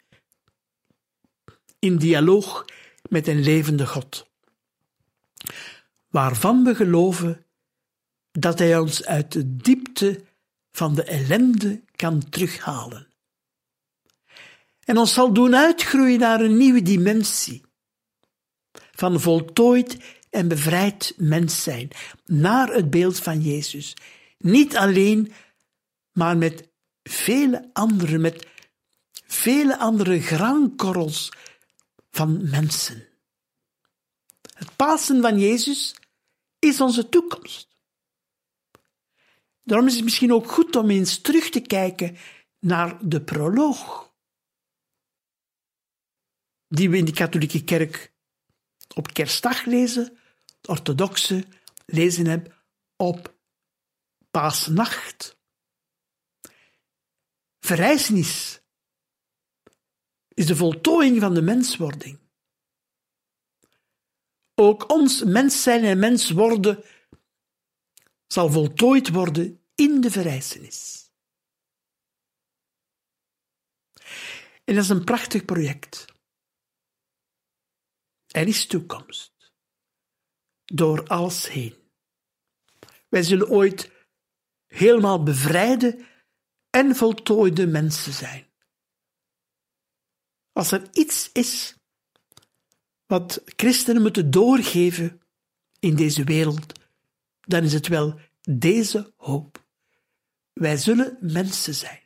in 1.79 1.97
dialoog 1.97 2.65
met 3.09 3.27
een 3.27 3.41
levende 3.41 3.87
God 3.87 4.31
waarvan 6.09 6.65
we 6.65 6.75
geloven 6.75 7.47
dat 8.33 8.59
Hij 8.59 8.79
ons 8.79 9.05
uit 9.05 9.33
de 9.33 9.57
diepte 9.57 10.25
van 10.73 10.95
de 10.95 11.03
ellende 11.05 11.83
kan 11.97 12.29
terughalen. 12.29 13.07
en 14.85 14.99
ons 14.99 15.13
zal 15.13 15.33
doen 15.33 15.57
uitgroeien 15.57 16.19
naar 16.19 16.41
een 16.41 16.57
nieuwe 16.57 16.83
dimensie 16.83 17.63
van 18.93 19.21
voltooid 19.21 19.97
en 20.31 20.49
bevrijd 20.49 21.15
mens 21.17 21.63
zijn, 21.63 21.89
naar 22.25 22.69
het 22.69 22.91
beeld 22.91 23.19
van 23.19 23.41
Jezus. 23.41 23.97
Niet 24.39 24.77
alleen, 24.77 25.33
maar 26.13 26.37
met 26.37 26.71
vele 27.03 27.71
andere, 27.73 28.19
met 28.19 28.47
vele 29.27 29.79
andere 29.79 30.21
graankorrels 30.21 31.33
van 32.11 32.51
mensen. 32.51 33.09
Het 34.55 34.77
Pasen 34.77 35.21
van 35.21 35.39
Jezus 35.39 35.95
is 36.59 36.81
onze 36.81 37.09
toekomst. 37.09 37.69
Daarom 39.63 39.87
is 39.87 39.95
het 39.95 40.05
misschien 40.05 40.33
ook 40.33 40.51
goed 40.51 40.77
om 40.77 40.91
eens 40.91 41.21
terug 41.21 41.49
te 41.49 41.61
kijken 41.61 42.17
naar 42.59 43.09
de 43.09 43.23
proloog, 43.23 44.13
die 46.69 46.91
we 46.91 46.97
in 46.97 47.05
de 47.05 47.13
katholieke 47.13 47.65
kerk 47.65 48.13
op 48.95 49.13
kerstdag 49.13 49.65
lezen, 49.65 50.19
de 50.61 50.69
orthodoxe 50.69 51.45
lezen 51.87 52.27
hebben 52.27 52.55
op 52.97 53.35
paasnacht. 54.31 55.41
Verrijzenis 57.65 58.61
is 60.29 60.47
de 60.47 60.57
voltooiing 60.57 61.21
van 61.21 61.35
de 61.35 61.43
menswording. 61.43 62.19
Ook 64.55 64.91
ons 64.91 65.25
mens 65.25 65.63
zijn 65.63 65.85
en 65.85 65.99
mens 65.99 66.31
worden 66.31 66.85
zal 68.27 68.51
voltooid 68.51 69.09
worden 69.09 69.65
in 69.75 70.01
de 70.01 70.11
verrijzenis. 70.11 71.11
En 74.65 74.75
dat 74.75 74.85
is 74.85 74.89
een 74.89 75.05
prachtig 75.05 75.45
project. 75.45 76.05
Er 78.27 78.47
is 78.47 78.67
toekomst. 78.67 79.53
Door 80.65 81.07
alles 81.07 81.49
heen. 81.49 81.75
Wij 83.09 83.23
zullen 83.23 83.49
ooit 83.49 83.91
helemaal 84.67 85.23
bevrijde 85.23 86.11
en 86.73 86.97
voltooide 86.97 87.67
mensen 87.67 88.13
zijn. 88.13 88.47
Als 90.53 90.71
er 90.71 90.89
iets 90.93 91.31
is 91.33 91.77
wat 93.07 93.43
christenen 93.45 94.03
moeten 94.03 94.31
doorgeven 94.31 95.21
in 95.79 95.97
deze 95.97 96.25
wereld, 96.25 96.73
dan 97.41 97.63
is 97.63 97.73
het 97.73 97.89
wel 97.89 98.21
deze 98.43 99.13
hoop. 99.17 99.65
Wij 100.53 100.77
zullen 100.77 101.19
mensen 101.21 101.75
zijn. 101.75 102.01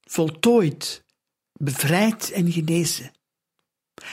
Voltooid, 0.00 1.04
bevrijd 1.52 2.30
en 2.30 2.52
genezen. 2.52 3.12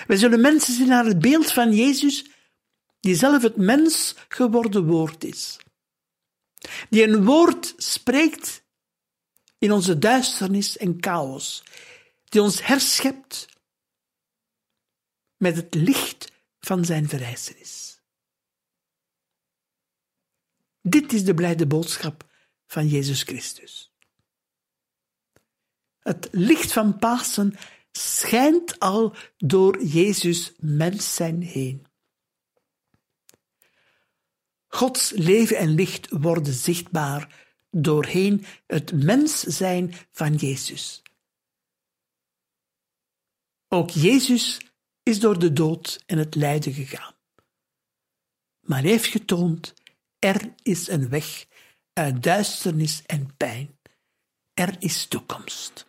Wij 0.07 0.17
zullen 0.17 0.41
mensen 0.41 0.73
zijn 0.73 0.87
naar 0.87 1.05
het 1.05 1.19
beeld 1.19 1.51
van 1.51 1.73
Jezus, 1.73 2.25
die 2.99 3.15
zelf 3.15 3.41
het 3.41 3.55
mens 3.55 4.15
geworden 4.27 4.85
woord 4.85 5.23
is. 5.23 5.57
Die 6.89 7.03
een 7.03 7.25
woord 7.25 7.73
spreekt 7.77 8.63
in 9.57 9.71
onze 9.71 9.97
duisternis 9.97 10.77
en 10.77 10.97
chaos, 10.99 11.63
die 12.23 12.41
ons 12.41 12.65
herschept 12.65 13.47
met 15.37 15.55
het 15.55 15.73
licht 15.73 16.31
van 16.59 16.85
zijn 16.85 17.09
verrijzenis. 17.09 18.01
Dit 20.81 21.13
is 21.13 21.23
de 21.23 21.33
blijde 21.33 21.67
boodschap 21.67 22.33
van 22.67 22.87
Jezus 22.87 23.23
Christus. 23.23 23.93
Het 25.99 26.27
licht 26.31 26.71
van 26.71 26.97
Pasen 26.97 27.55
schijnt 27.91 28.79
al 28.79 29.15
door 29.37 29.83
Jezus 29.83 30.53
mens 30.57 31.15
zijn 31.15 31.41
heen. 31.41 31.84
Gods 34.75 35.11
leven 35.11 35.57
en 35.57 35.69
licht 35.69 36.09
worden 36.09 36.53
zichtbaar 36.53 37.45
doorheen 37.71 38.45
het 38.67 39.03
mens 39.03 39.39
zijn 39.39 39.93
van 40.11 40.35
Jezus. 40.35 41.01
Ook 43.67 43.89
Jezus 43.89 44.59
is 45.03 45.19
door 45.19 45.39
de 45.39 45.53
dood 45.53 46.03
en 46.05 46.17
het 46.17 46.35
lijden 46.35 46.73
gegaan. 46.73 47.15
Maar 48.59 48.81
heeft 48.81 49.05
getoond, 49.05 49.73
er 50.19 50.53
is 50.61 50.87
een 50.87 51.09
weg 51.09 51.45
uit 51.93 52.23
duisternis 52.23 53.01
en 53.05 53.35
pijn. 53.37 53.79
Er 54.53 54.75
is 54.79 55.05
toekomst. 55.05 55.84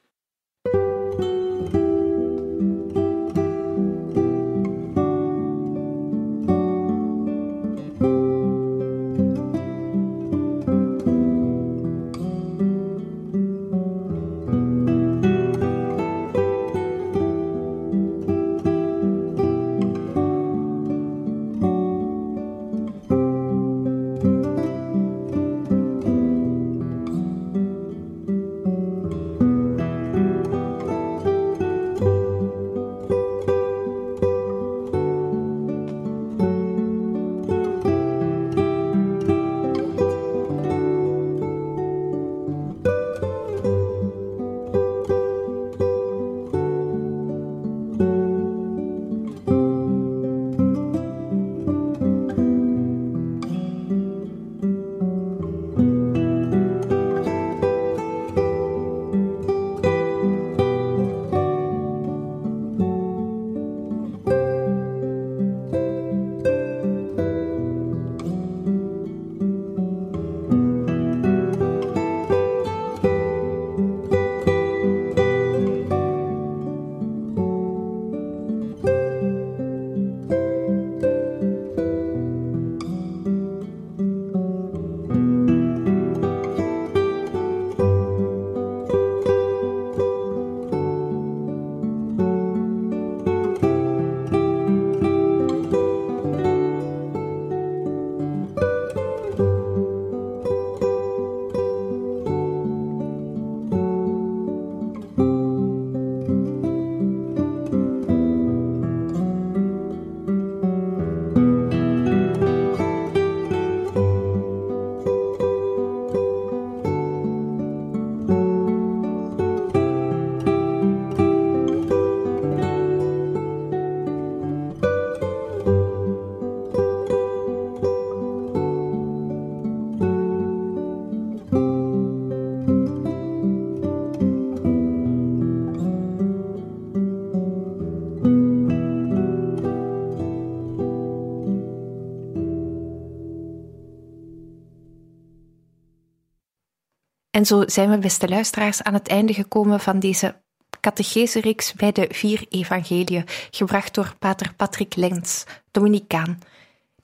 En 147.36 147.46
zo 147.46 147.62
zijn 147.66 147.90
we, 147.90 147.98
beste 147.98 148.28
luisteraars, 148.28 148.82
aan 148.82 148.94
het 148.94 149.08
einde 149.08 149.34
gekomen 149.34 149.80
van 149.80 149.98
deze 149.98 150.40
catechese-reeks 150.80 151.72
bij 151.72 151.92
de 151.92 152.08
vier 152.10 152.46
evangeliën, 152.48 153.24
gebracht 153.50 153.94
door 153.94 154.14
pater 154.18 154.54
Patrick 154.54 154.94
Lens, 154.94 155.44
Dominicaan. 155.70 156.38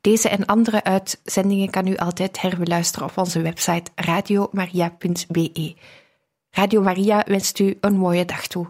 Deze 0.00 0.28
en 0.28 0.46
andere 0.46 0.84
uitzendingen 0.84 1.70
kan 1.70 1.86
u 1.86 1.96
altijd 1.96 2.40
herbeluisteren 2.40 3.08
op 3.08 3.18
onze 3.18 3.42
website 3.42 3.90
radiomaria.be. 3.94 5.74
Radio 6.50 6.82
Maria 6.82 7.24
wenst 7.26 7.58
u 7.58 7.76
een 7.80 7.96
mooie 7.96 8.24
dag 8.24 8.46
toe. 8.46 8.66